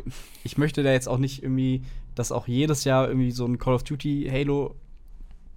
[0.45, 1.83] ich möchte da jetzt auch nicht irgendwie,
[2.15, 4.77] dass auch jedes Jahr irgendwie so ein Call of Duty Halo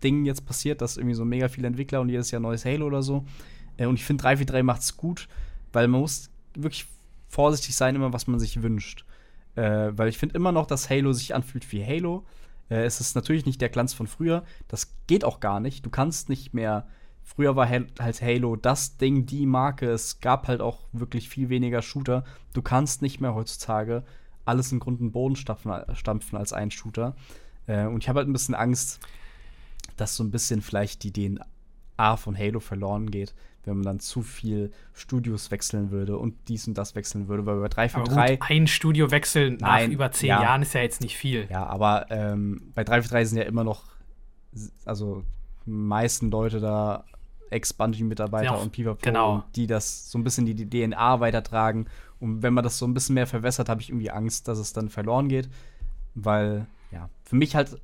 [0.03, 3.03] Ding jetzt passiert, dass irgendwie so mega viele Entwickler und jedes Jahr neues Halo oder
[3.03, 3.25] so.
[3.77, 5.27] Äh, und ich finde 343 macht es gut,
[5.73, 6.85] weil man muss wirklich
[7.27, 9.05] vorsichtig sein, immer was man sich wünscht.
[9.55, 12.25] Äh, weil ich finde immer noch, dass Halo sich anfühlt wie Halo.
[12.69, 14.43] Äh, es ist natürlich nicht der Glanz von früher.
[14.67, 15.85] Das geht auch gar nicht.
[15.85, 16.87] Du kannst nicht mehr
[17.23, 19.89] Früher war halt Halo das Ding, die Marke.
[19.89, 22.23] Es gab halt auch wirklich viel weniger Shooter.
[22.53, 24.03] Du kannst nicht mehr heutzutage
[24.45, 27.15] alles in Grund und Boden stampfen, als ein Shooter.
[27.67, 28.99] Äh, und ich habe halt ein bisschen Angst,
[29.97, 34.21] dass so ein bisschen vielleicht die DNA von Halo verloren geht, wenn man dann zu
[34.21, 37.45] viel Studios wechseln würde und dies und das wechseln würde.
[37.45, 38.39] Weil bei 343.
[38.39, 41.47] Gut, ein Studio wechseln nach Nein, über zehn ja, Jahren ist ja jetzt nicht viel.
[41.49, 43.83] Ja, aber ähm, bei 343 sind ja immer noch,
[44.85, 45.23] also
[45.65, 47.05] meisten Leute da
[47.53, 49.43] Ex-Bungie-Mitarbeiter ja, und Piva Pro, genau.
[49.55, 51.87] die das so ein bisschen die, die DNA weitertragen.
[52.19, 54.73] Und wenn man das so ein bisschen mehr verwässert, habe ich irgendwie Angst, dass es
[54.73, 55.49] dann verloren geht.
[56.15, 57.79] Weil, ja, für mich halt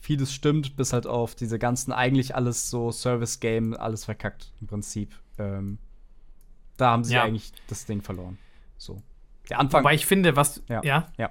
[0.00, 5.14] vieles stimmt, bis halt auf diese ganzen, eigentlich alles so Service-Game, alles verkackt im Prinzip.
[5.38, 5.78] Ähm,
[6.76, 7.22] da haben sie ja.
[7.22, 8.38] eigentlich das Ding verloren.
[8.78, 9.02] So.
[9.48, 9.82] Der Anfang.
[9.82, 10.62] Wobei ich finde, was.
[10.68, 10.80] Ja.
[10.84, 11.08] Ja.
[11.16, 11.30] ja.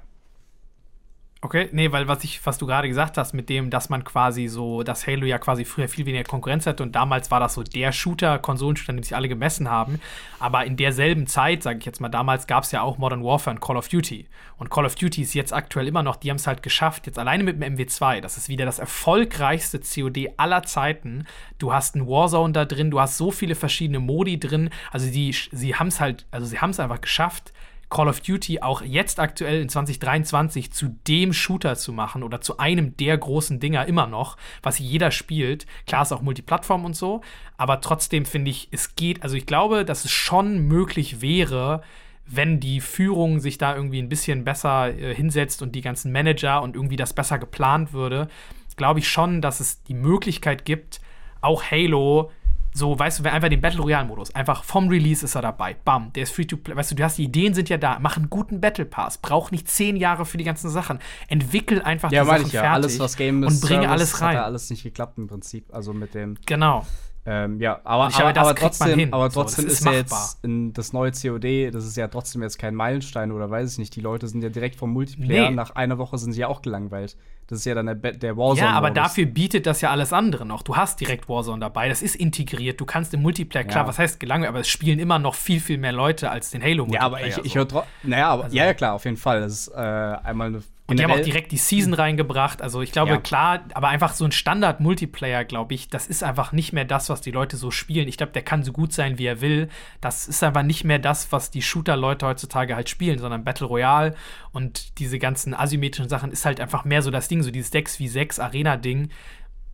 [1.45, 4.47] Okay, nee, weil was ich, was du gerade gesagt hast, mit dem, dass man quasi
[4.47, 7.61] so, dass Halo ja quasi früher viel weniger Konkurrenz hatte und damals war das so
[7.61, 10.01] der Shooter, Konsolenshooter, den sich alle gemessen haben.
[10.39, 13.53] Aber in derselben Zeit, sage ich jetzt mal, damals gab es ja auch Modern Warfare
[13.53, 14.25] und Call of Duty.
[14.57, 17.19] Und Call of Duty ist jetzt aktuell immer noch, die haben es halt geschafft, jetzt
[17.19, 21.27] alleine mit dem MW2, das ist wieder das erfolgreichste COD aller Zeiten.
[21.59, 24.71] Du hast einen Warzone da drin, du hast so viele verschiedene Modi drin.
[24.91, 27.53] Also die, sie haben es halt, also sie haben es einfach geschafft,
[27.89, 32.57] Call of Duty auch jetzt aktuell in 2023 zu dem Shooter zu machen oder zu
[32.57, 35.65] einem der großen Dinger immer noch, was jeder spielt.
[35.88, 37.21] Klar ist auch Multiplattform und so,
[37.57, 41.81] aber trotzdem finde ich, es geht, also ich glaube, dass es schon möglich wäre,
[42.27, 46.63] wenn die Führung sich da irgendwie ein bisschen besser äh, hinsetzt und die ganzen Manager
[46.63, 48.27] und irgendwie das besser geplant würde,
[48.75, 50.99] glaube ich schon, dass es die Möglichkeit gibt,
[51.41, 52.31] auch Halo
[52.76, 54.36] so, weißt du, einfach den Battle Royale-Modus.
[54.36, 55.78] Einfach vom Release ist er dabei.
[55.86, 56.76] Bam, der ist free to play.
[56.76, 57.99] Weißt du, du hast die Ideen sind ja da.
[58.01, 59.17] Mach einen guten Battle Pass.
[59.17, 60.99] Brauch nicht zehn Jahre für die ganzen Sachen.
[61.30, 62.61] Entwickel einfach ja, die Sachen ich ja.
[62.63, 64.28] fertig alles, was Game und bringe alles rein.
[64.28, 65.73] Hat ja alles nicht geklappt im Prinzip.
[65.73, 66.36] Also mit dem.
[66.45, 66.86] Genau.
[67.28, 70.93] Ähm, ja, aber, ich aber, aber trotzdem, aber trotzdem so, ist, ist ja jetzt das
[70.93, 73.95] neue COD, das ist ja trotzdem jetzt kein Meilenstein oder weiß ich nicht.
[73.95, 75.49] Die Leute sind ja direkt vom Multiplayer.
[75.49, 75.55] Nee.
[75.55, 77.17] Nach einer Woche sind sie ja auch gelangweilt.
[77.47, 78.67] Das ist ja dann der, der Warzone.
[78.67, 80.61] Ja, aber dafür bietet das ja alles andere noch.
[80.61, 82.80] Du hast direkt Warzone dabei, das ist integriert.
[82.80, 83.88] Du kannst im Multiplayer, klar, ja.
[83.88, 87.01] was heißt gelangweilt, aber es spielen immer noch viel, viel mehr Leute als den Halo-Multiplayer.
[87.01, 89.41] Ja, aber ich, ich höre Naja, aber, also, ja, ja, klar, auf jeden Fall.
[89.41, 92.61] Das ist äh, einmal eine und die haben auch direkt die Season reingebracht.
[92.61, 93.17] Also ich glaube, ja.
[93.17, 97.21] klar, aber einfach so ein Standard-Multiplayer, glaube ich, das ist einfach nicht mehr das, was
[97.21, 98.07] die Leute so spielen.
[98.07, 99.69] Ich glaube, der kann so gut sein, wie er will.
[99.99, 104.13] Das ist einfach nicht mehr das, was die Shooter-Leute heutzutage halt spielen, sondern Battle Royale
[104.51, 107.99] und diese ganzen asymmetrischen Sachen ist halt einfach mehr so das Ding, so dieses 6
[107.99, 109.09] wie 6 Arena-Ding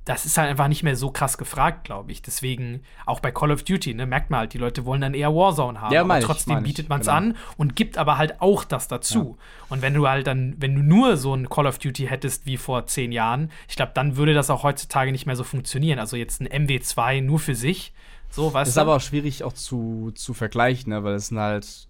[0.06, 2.24] das ist halt einfach nicht mehr so krass gefragt, glaube ich.
[2.24, 5.34] Deswegen, auch bei Call of Duty, ne, merkt man halt, die Leute wollen dann eher
[5.36, 5.94] Warzone haben.
[5.94, 7.18] Ja, aber trotzdem ich, bietet man es genau.
[7.18, 9.38] an und gibt aber halt auch das dazu.
[9.38, 9.66] Ja.
[9.70, 12.58] Und wenn du halt dann, wenn du nur so ein Call of Duty hättest wie
[12.58, 16.00] vor zehn Jahren, ich glaube, dann würde das auch heutzutage nicht mehr so funktionieren.
[16.00, 17.94] Also jetzt ein MW2 nur für sich,
[18.32, 18.82] So, weißt ist du?
[18.82, 21.04] aber auch schwierig auch zu, zu vergleichen, ne?
[21.04, 21.88] weil es sind halt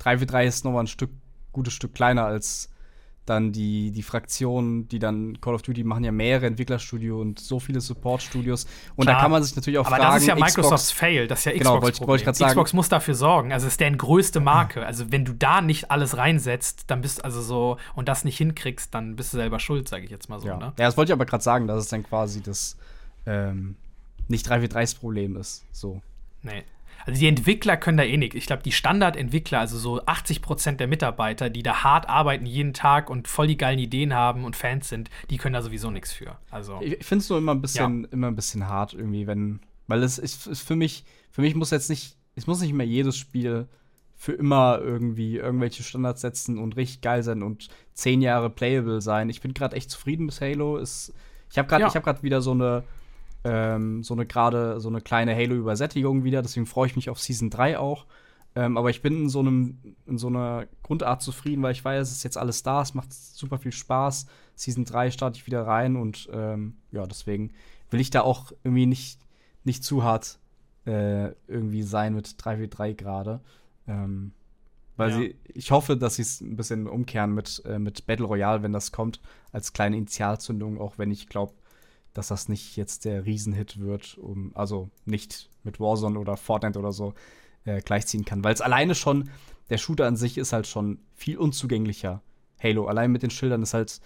[0.00, 1.10] 3v3 ist nochmal ein Stück,
[1.52, 2.70] gutes Stück kleiner als
[3.26, 7.58] dann die, die Fraktionen, die dann Call of Duty machen ja mehrere Entwicklerstudios und so
[7.60, 8.66] viele Support-Studios.
[8.94, 9.16] Und Klar.
[9.16, 11.40] da kann man sich natürlich auch aber fragen, das ist ja Xbox- Microsofts Fail, das
[11.40, 11.82] ist ja Genau, Xbox.
[11.82, 12.50] wollte ich- wollte ich grad sagen.
[12.52, 13.52] Xbox muss dafür sorgen.
[13.52, 14.86] Also es ist deren größte Marke.
[14.86, 18.94] Also wenn du da nicht alles reinsetzt, dann bist also so und das nicht hinkriegst,
[18.94, 20.46] dann bist du selber schuld, sage ich jetzt mal so.
[20.48, 20.56] Ja.
[20.56, 20.64] Ne?
[20.78, 22.76] ja, das wollte ich aber gerade sagen, dass es dann quasi das
[23.26, 23.74] ähm,
[24.28, 25.64] nicht 3v3s Problem ist.
[25.72, 26.00] So.
[26.42, 26.62] Nee.
[27.04, 28.34] Also die Entwickler können da eh nichts.
[28.34, 32.72] Ich glaube, die Standardentwickler, also so 80 Prozent der Mitarbeiter, die da hart arbeiten jeden
[32.72, 36.12] Tag und voll die geilen Ideen haben und Fans sind, die können da sowieso nichts
[36.12, 36.36] für.
[36.50, 40.02] Also Ich, finde es nur immer ein bisschen, immer ein bisschen hart irgendwie, wenn, weil
[40.02, 43.16] es ist, ist für mich, für mich muss jetzt nicht, es muss nicht mehr jedes
[43.16, 43.68] Spiel
[44.16, 49.28] für immer irgendwie irgendwelche Standards setzen und richtig geil sein und zehn Jahre playable sein.
[49.28, 50.78] Ich bin gerade echt zufrieden mit Halo.
[50.78, 51.12] Ist,
[51.50, 51.88] ich habe gerade, Ja.
[51.88, 52.82] ich habe gerade wieder so eine,
[53.46, 56.42] ähm, so eine gerade so eine kleine Halo-Übersättigung wieder.
[56.42, 58.06] Deswegen freue ich mich auf Season 3 auch.
[58.54, 62.08] Ähm, aber ich bin in so einem, in so einer Grundart zufrieden, weil ich weiß,
[62.08, 64.26] es ist jetzt alles da, es macht super viel Spaß.
[64.54, 67.52] Season 3 starte ich wieder rein und ähm, ja, deswegen
[67.90, 69.20] will ich da auch irgendwie nicht,
[69.64, 70.38] nicht zu hart
[70.86, 73.40] äh, irgendwie sein mit 3v3 gerade.
[73.86, 74.32] Ähm,
[74.96, 75.16] weil Ja.
[75.18, 78.72] sie, ich hoffe, dass sie es ein bisschen umkehren mit, äh, mit Battle Royale, wenn
[78.72, 79.20] das kommt,
[79.52, 81.52] als kleine Initialzündung, auch wenn ich glaube,
[82.16, 86.92] dass das nicht jetzt der Riesenhit wird, um, also nicht mit Warzone oder Fortnite oder
[86.92, 87.14] so
[87.64, 88.44] äh, gleichziehen kann.
[88.44, 89.30] Weil es alleine schon,
[89.70, 92.22] der Shooter an sich ist halt schon viel unzugänglicher.
[92.62, 94.00] Halo, allein mit den Schildern ist halt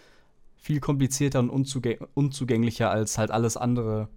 [0.56, 4.08] viel komplizierter und unzugäng unzugänglicher als halt alles andere.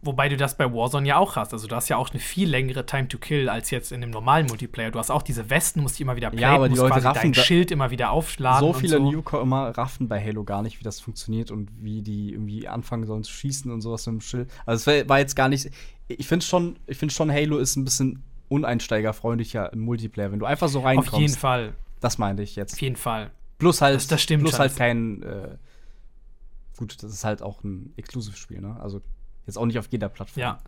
[0.00, 1.52] Wobei du das bei Warzone ja auch hast.
[1.52, 4.10] Also du hast ja auch eine viel längere Time to Kill als jetzt in dem
[4.10, 4.92] normalen Multiplayer.
[4.92, 6.92] Du hast auch diese Westen, musst die immer wieder platen, Ja, aber die musst Leute
[6.94, 8.60] quasi raffen dein Schild immer wieder aufladen.
[8.60, 9.10] so viele so.
[9.10, 13.24] Newcomer raffen bei Halo gar nicht, wie das funktioniert und wie die irgendwie anfangen sollen
[13.24, 14.48] zu schießen und sowas mit dem Schild.
[14.66, 15.68] Also es war- jetzt gar nicht.
[16.06, 20.46] Ich finde schon, ich finde schon, Halo ist ein bisschen uneinsteigerfreundlicher im Multiplayer, wenn du
[20.46, 21.12] einfach so reinkommst.
[21.14, 21.74] Auf jeden Fall.
[22.00, 22.74] Das meinte ich jetzt.
[22.74, 23.30] Auf jeden Fall.
[23.58, 25.22] Plus halt, Das- das stimmt plus halt kein.
[25.24, 25.56] Äh,
[26.76, 28.76] gut, das ist halt auch ein Exclusive-Spiel, ne?
[28.80, 29.02] Also
[29.48, 30.40] jetzt auch nicht auf jeder Plattform.
[30.40, 30.58] Ja.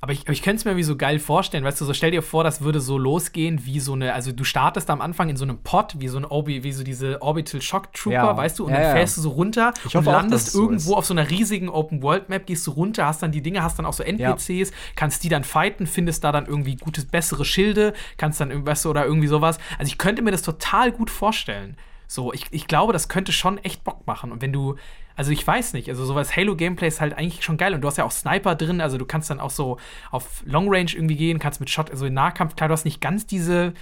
[0.00, 2.12] Aber ich, aber ich könnte es mir wie so geil vorstellen, weißt du, so stell
[2.12, 5.36] dir vor, das würde so losgehen wie so eine, also du startest am Anfang in
[5.36, 8.36] so einem Pod, wie so ein Orbi, wie so diese Orbital Shock Trooper, Ja.
[8.36, 8.92] weißt du, und Ja, dann ja.
[8.92, 10.96] fährst du so runter Ich und auch, landest so irgendwo ist.
[10.98, 13.76] auf so einer riesigen Open World Map, gehst du runter, hast dann die Dinge, hast
[13.80, 17.92] dann auch so NPCs, kannst die dann fighten, findest da dann irgendwie gutes, bessere Schilde,
[18.18, 19.58] kannst dann irgendwas oder irgendwie sowas.
[19.80, 21.76] Also ich könnte mir das total gut vorstellen.
[22.06, 24.30] So, ich, ich glaube, das könnte schon echt Bock machen.
[24.30, 24.76] Und wenn du,
[25.18, 27.74] also ich weiß nicht, also sowas Halo-Gameplay ist halt eigentlich schon geil.
[27.74, 29.76] Und du hast ja auch Sniper drin, also du kannst dann auch so
[30.12, 33.00] auf Long Range irgendwie gehen, kannst mit Shot, also in Nahkampf, klar, du hast nicht
[33.00, 33.74] ganz diese,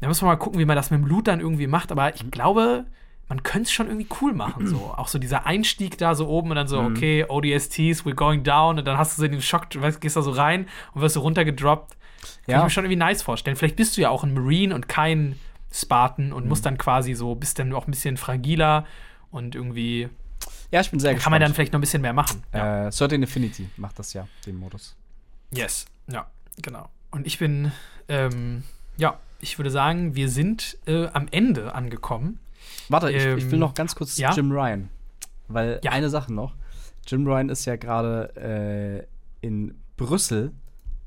[0.00, 2.14] da muss man mal gucken, wie man das mit dem Loot dann irgendwie macht, aber
[2.14, 2.84] ich glaube,
[3.28, 4.66] man könnte es schon irgendwie cool machen.
[4.66, 4.76] So.
[4.96, 8.78] Auch so dieser Einstieg da so oben und dann so, okay, ODSTs, we're going down,
[8.78, 11.20] und dann hast du so den Schock, weißt, gehst da so rein und wirst so
[11.20, 11.90] runtergedroppt.
[11.92, 12.62] Kann ich Ja.
[12.64, 13.56] mir schon irgendwie nice vorstellen.
[13.56, 15.38] Vielleicht bist du ja auch ein Marine und kein
[15.72, 16.48] Spartan und Mhm.
[16.50, 18.84] musst dann quasi so, bist dann auch ein bisschen fragiler
[19.30, 20.10] und irgendwie
[20.72, 21.54] Ja, ich bin sehr kann man dann gespannt.
[21.56, 22.42] vielleicht noch ein bisschen mehr machen.
[22.52, 24.96] Äh, Certain Infinity macht das ja, den Modus.
[25.52, 26.26] Yes, ja,
[26.60, 26.88] genau.
[27.10, 27.70] Und ich bin,
[28.08, 28.64] ähm,
[28.96, 32.40] ja, ich würde sagen, wir sind äh, am Ende angekommen.
[32.88, 34.32] Warte, ich, ich will Ähm, noch ganz kurz ja?
[34.32, 34.88] Jim Ryan.
[35.48, 35.92] Weil Ja.
[35.92, 36.54] eine Sache noch.
[37.06, 39.06] Jim Ryan ist ja gerade
[39.42, 40.52] äh, in Brüssel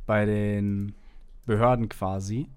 [0.06, 0.94] bei den
[1.46, 2.48] Behörden quasi.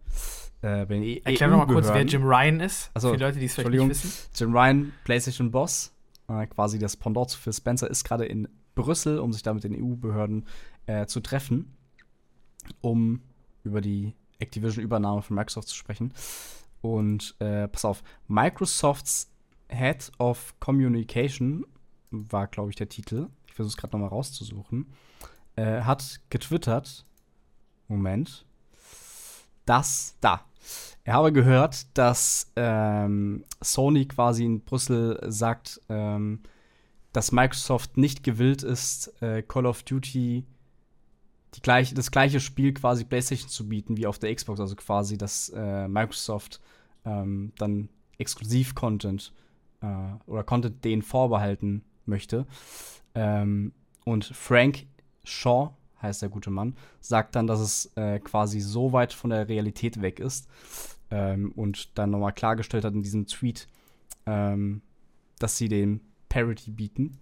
[0.61, 2.09] Äh, bei den e Erklär doch mal kurz, wer EU-Behörden.
[2.09, 2.91] Jim Ryan ist.
[2.95, 4.13] Ach so, für die Leute, die es vielleicht nicht wissen.
[4.35, 5.93] Jim Ryan, PlayStation Boss,
[6.29, 9.65] äh, quasi das Pendant zu Phil Spencer, ist gerade in Brüssel, um sich da mit
[9.65, 10.47] den EU-Behörden
[10.87, 11.77] äh, zu treffen,
[12.81, 13.23] um
[13.65, 16.15] über die Activision-Übernahme von Microsoft zu sprechen.
[16.81, 19.31] Und äh, pass auf, Microsofts
[19.69, 21.67] Head of Communication
[22.11, 23.29] war, glaube ich, der Titel.
[23.47, 24.87] Ich versuche es gerade nochmal rauszusuchen.
[25.57, 27.05] Äh, hat getwittert.
[27.89, 28.47] Moment.
[29.67, 30.48] Das da.
[31.05, 36.41] Er habe gehört, dass ähm, Sony quasi in Brüssel sagt, ähm,
[37.13, 40.45] dass Microsoft nicht gewillt ist, äh, Call of Duty
[41.63, 45.49] gleich, das gleiche Spiel quasi PlayStation zu bieten wie auf der Xbox, also quasi, dass
[45.55, 46.61] äh, Microsoft
[47.05, 47.89] ähm, dann
[48.19, 49.33] Exklusiv-Content
[49.81, 49.87] äh,
[50.27, 52.47] oder Content denen vorbehalten möchte.
[53.15, 53.73] Ähm,
[54.05, 54.87] und Frank
[55.25, 55.71] Shaw,
[56.03, 60.01] heißt der gute Mann, sagt dann, dass es äh, quasi so weit von der Realität
[60.01, 60.49] weg ist
[61.11, 63.69] ähm, und dann nochmal klargestellt hat in diesem Tweet,
[64.27, 64.83] ähm,
[65.39, 67.19] dass sie den Parity bieten.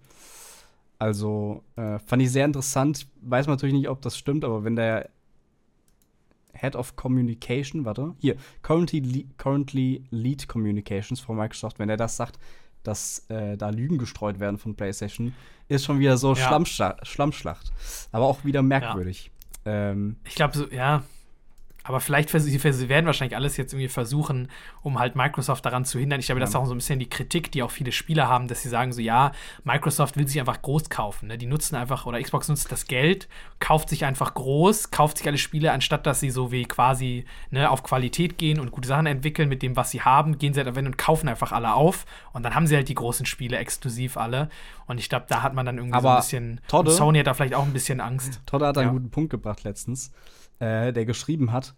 [0.99, 3.07] Also äh, fand ich sehr interessant.
[3.21, 5.09] Weiß man natürlich nicht, ob das stimmt, aber wenn der
[6.53, 12.39] Head of Communication, warte, hier, currently, currently Lead Communications von Microsoft, wenn er das sagt,
[12.83, 15.33] dass äh, da Lügen gestreut werden von PlayStation,
[15.67, 16.47] ist schon wieder so Ja.
[16.47, 17.71] Schlammschla Schlammschlacht.
[18.11, 19.31] Aber auch wieder merkwürdig.
[19.65, 21.03] Ähm, Ich glaube, so, ja.
[21.87, 24.49] Aber vielleicht, sie werden wahrscheinlich alles jetzt irgendwie versuchen,
[24.81, 26.19] um halt Microsoft daran zu hindern.
[26.19, 26.59] Ich glaube, das ist Ja.
[26.59, 29.01] auch so ein bisschen die Kritik, die auch viele Spieler haben, dass sie sagen so,
[29.01, 29.31] ja,
[29.63, 31.27] Microsoft will sich einfach groß kaufen.
[31.27, 31.37] Ne?
[31.37, 33.27] Die nutzen einfach, oder Xbox nutzt das Geld,
[33.59, 37.69] kauft sich einfach groß, kauft sich alle Spiele, anstatt dass sie so wie quasi ne,
[37.69, 40.77] auf Qualität gehen und gute Sachen entwickeln mit dem, was sie haben, gehen sie halt
[40.77, 42.05] und kaufen einfach alle auf.
[42.33, 44.49] Und dann haben sie halt die großen Spiele exklusiv alle.
[44.87, 46.61] Und ich glaube, da hat man dann irgendwie so Aber ein bisschen.
[46.67, 48.41] Todde- Sony hat da vielleicht auch ein bisschen Angst.
[48.45, 48.93] Todd hat einen Ja.
[48.93, 50.11] guten Punkt gebracht letztens,
[50.59, 51.75] äh, der geschrieben hat,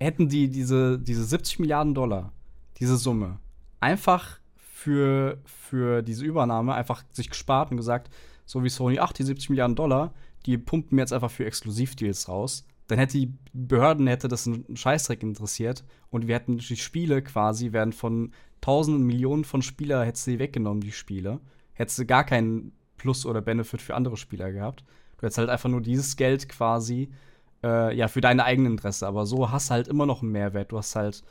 [0.00, 2.32] hätten die diese, diese 70 Milliarden Dollar,
[2.78, 3.38] diese Summe,
[3.80, 8.12] einfach für, für diese Übernahme einfach sich gespart und gesagt,
[8.44, 10.12] so wie Sony, ach, die 70 Milliarden Dollar,
[10.46, 12.66] die pumpen jetzt einfach für Exklusivdeals raus.
[12.88, 17.72] Dann hätte die Behörden hätte das einen Scheißdreck interessiert und wir hätten die Spiele quasi
[17.72, 21.40] werden von tausenden Millionen von Spieler hättest du die weggenommen die Spiele
[21.72, 24.84] hättest du gar keinen Plus oder Benefit für andere Spieler gehabt
[25.16, 27.08] du hättest halt einfach nur dieses Geld quasi
[27.62, 30.72] äh, ja für deine eigenen Interesse aber so hast du halt immer noch einen Mehrwert
[30.72, 31.22] du hast halt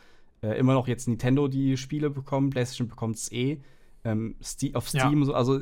[0.41, 3.59] äh, immer noch jetzt Nintendo die Spiele bekommen PlayStation bekommt es eh
[4.03, 5.07] ähm, Ste auf Ja.
[5.07, 5.61] Steam so also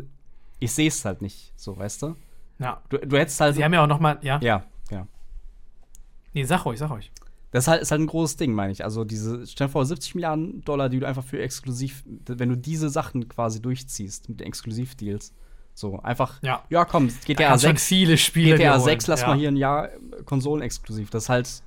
[0.59, 2.15] ich sehe es halt nicht so weißt du
[2.59, 2.81] Ja.
[2.89, 4.39] du, du hättest halt Sie haben ja auch noch mal, ja.
[4.41, 5.07] ja ja
[6.33, 7.11] Nee, sag ruhig, sag ruhig.
[7.51, 8.83] Das ist halt, ist halt ein großes Ding, meine ich.
[8.83, 12.55] Also diese, stell dir vor, 70 Milliarden Dollar, die du einfach für exklusiv, wenn du
[12.55, 15.33] diese Sachen quasi durchziehst mit den Exklusivdeals.
[15.79, 16.63] So, einfach, Ja.
[16.69, 18.81] ja komm, GTA kannst schon 6, viele Spiele GTA holen.
[18.81, 19.27] 6, lass ja.
[19.27, 21.09] mal hier ein Jahr äh, konsolenexklusiv.
[21.09, 21.63] Das ist halt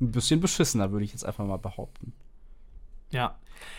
[0.00, 2.12] ein bisschen beschissener, würde ich jetzt einfach mal behaupten.
[3.10, 3.34] Ja.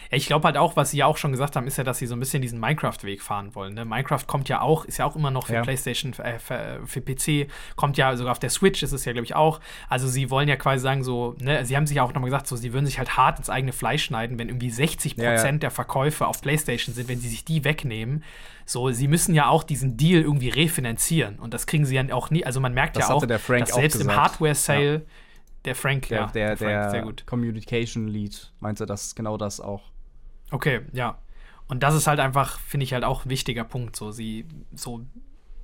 [0.09, 1.97] Ja, ich glaube halt auch, was sie ja auch schon gesagt haben, ist ja, dass
[1.99, 3.73] sie so ein bisschen diesen Minecraft-Weg fahren wollen.
[3.73, 3.85] Ne?
[3.85, 5.61] Minecraft kommt ja auch, ist ja auch immer noch für Ja.
[5.61, 9.25] PlayStation, äh, für, für PC, kommt ja sogar auf der Switch, ist es ja, glaube
[9.25, 9.59] ich, auch.
[9.89, 12.47] Also sie wollen ja quasi sagen, so, ne, sie haben sich ja auch nochmal gesagt,
[12.47, 15.51] so, sie würden sich halt hart ins eigene Fleisch schneiden, wenn irgendwie 60 Ja, ja.
[15.51, 18.23] der Verkäufe auf PlayStation sind, wenn sie sich die wegnehmen.
[18.65, 21.39] So, sie müssen ja auch diesen Deal irgendwie refinanzieren.
[21.39, 22.45] Und das kriegen sie ja auch nie.
[22.45, 24.17] Also man merkt Das ja auch, dass auch selbst im gesagt.
[24.17, 25.05] Hardware-Sale,
[25.65, 27.25] der Frank, Der, ja, der, Frank, der sehr gut.
[27.25, 29.83] Communication Lead meinte das genau das auch.
[30.51, 31.17] Okay, ja.
[31.67, 33.95] Und das ist halt einfach, finde ich halt auch ein wichtiger Punkt.
[33.95, 35.05] So, sie, so,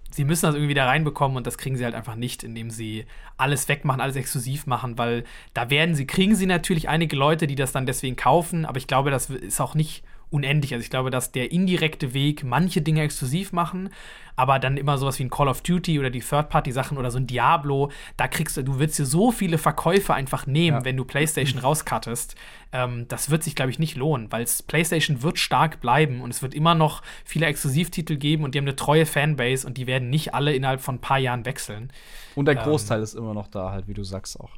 [0.10, 3.06] sie müssen das irgendwie da reinbekommen und das kriegen sie halt einfach nicht, indem sie
[3.36, 7.56] alles wegmachen, alles exklusiv machen, weil da werden sie, kriegen sie natürlich einige Leute, die
[7.56, 10.74] das dann deswegen kaufen, aber ich glaube, das ist auch nicht unendlich.
[10.74, 13.90] Also ich glaube, dass der indirekte Weg manche Dinge exklusiv machen,
[14.36, 17.26] aber dann immer sowas wie ein Call of Duty oder die Third-Party-Sachen oder so ein
[17.28, 20.86] Diablo, da kriegst du, du willst dir so viele Verkäufe einfach nehmen, Ja.
[20.86, 22.36] wenn du PlayStation rauscuttest.
[22.72, 26.42] Ähm, das wird sich, glaube ich, nicht lohnen, weil PlayStation wird stark bleiben und es
[26.42, 30.10] wird immer noch viele Exklusivtitel geben und die haben eine treue Fanbase und die werden
[30.10, 31.92] nicht alle innerhalb von ein paar Jahren wechseln.
[32.36, 34.52] Und der Ähm, Großteil ist immer noch da, halt, wie du sagst auch.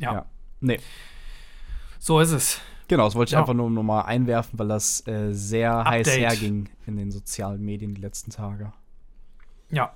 [0.00, 0.26] Ja,
[0.60, 0.80] Nee.
[1.98, 2.60] so ist es.
[2.90, 3.38] Genau, das wollte ich Ja.
[3.38, 6.20] einfach nur noch mal einwerfen, weil das äh, sehr heiß Update.
[6.20, 8.72] herging in den sozialen Medien die letzten Tage.
[9.70, 9.92] Ja,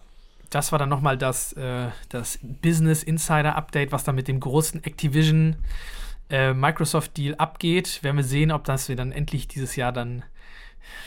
[0.51, 4.39] das war dann noch mal das, äh, das Business Insider Update, was da mit dem
[4.39, 5.57] großen Activision
[6.31, 8.01] äh, Microsoft Deal abgeht.
[8.05, 10.23] Werden wir sehen, ob das wir dann endlich dieses Jahr dann.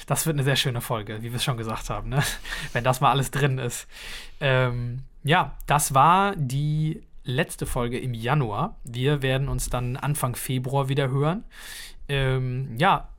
[0.08, 2.22] Das wird eine sehr schöne Folge, wie wir es schon gesagt haben, ne?
[2.74, 3.88] wenn das mal alles drin ist.
[4.42, 8.78] Ähm, ja, das war die letzte Folge im Januar.
[8.84, 11.44] Wir werden uns dann Anfang Februar wieder hören.
[12.10, 13.10] Ähm, ja,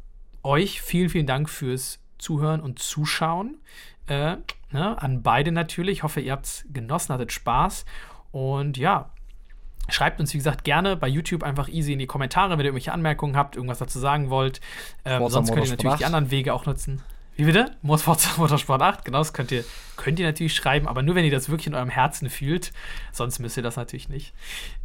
[0.42, 3.58] euch vielen, vielen Dank fürs Zuhören und Zuschauen.
[4.06, 4.36] Äh,
[4.72, 5.98] ne, an beide natürlich.
[5.98, 7.84] Ich hoffe, ihr habt es genossen, hattet Spaß.
[8.32, 9.10] Und ja,
[9.88, 12.92] schreibt uns, wie gesagt, gerne bei YouTube einfach easy in die Kommentare, wenn ihr irgendwelche
[12.92, 14.60] Anmerkungen habt, irgendwas dazu sagen wollt.
[15.04, 16.04] Ähm, sonst könnt ihr natürlich die 8.
[16.04, 17.02] anderen Wege auch nutzen.
[17.38, 17.70] Wie bitte?
[17.82, 18.18] Motorsport
[18.82, 19.64] 8, genau, das könnt ihr,
[19.96, 22.72] könnt ihr natürlich schreiben, aber nur wenn ihr das wirklich in eurem Herzen fühlt.
[23.12, 24.34] Sonst müsst ihr das natürlich nicht.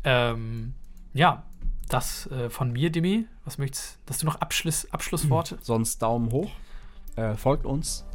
[0.04, 0.76] Ähm,
[1.16, 1.44] ja,
[1.90, 3.26] das äh, von mir, Dimi.
[3.44, 5.58] Was möchtest Hast du noch Abschluss, Abschlussworte?
[5.64, 6.52] Sonst Daumen hoch,
[7.16, 8.06] äh, folgt uns,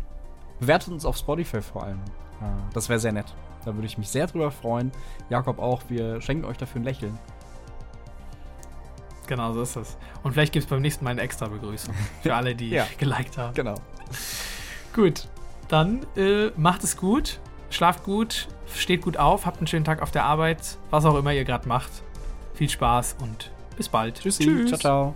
[0.61, 1.99] bewertet uns auf Spotify vor allem.
[2.41, 3.35] Äh, das wäre sehr nett.
[3.65, 4.93] Da würde ich mich sehr drüber freuen.
[5.31, 5.83] Jakob auch.
[5.89, 7.19] Wir schenken euch dafür ein Lächeln.
[9.27, 9.99] Genau, so ist es.
[10.23, 12.87] Und vielleicht gibt es beim nächsten Mal eine extra Begrüßung für alle, die Ja.
[12.99, 13.53] geliked haben.
[13.55, 13.75] Genau.
[14.95, 15.29] Gut,
[15.69, 17.39] dann äh, macht es gut,
[17.71, 21.33] schlaft gut, steht gut auf, habt einen schönen Tag auf der Arbeit, was auch immer
[21.33, 21.91] ihr gerade macht.
[22.55, 24.21] Viel Spaß und bis bald.
[24.21, 24.67] Tschüssi.
[24.67, 25.15] Ciao, ciao.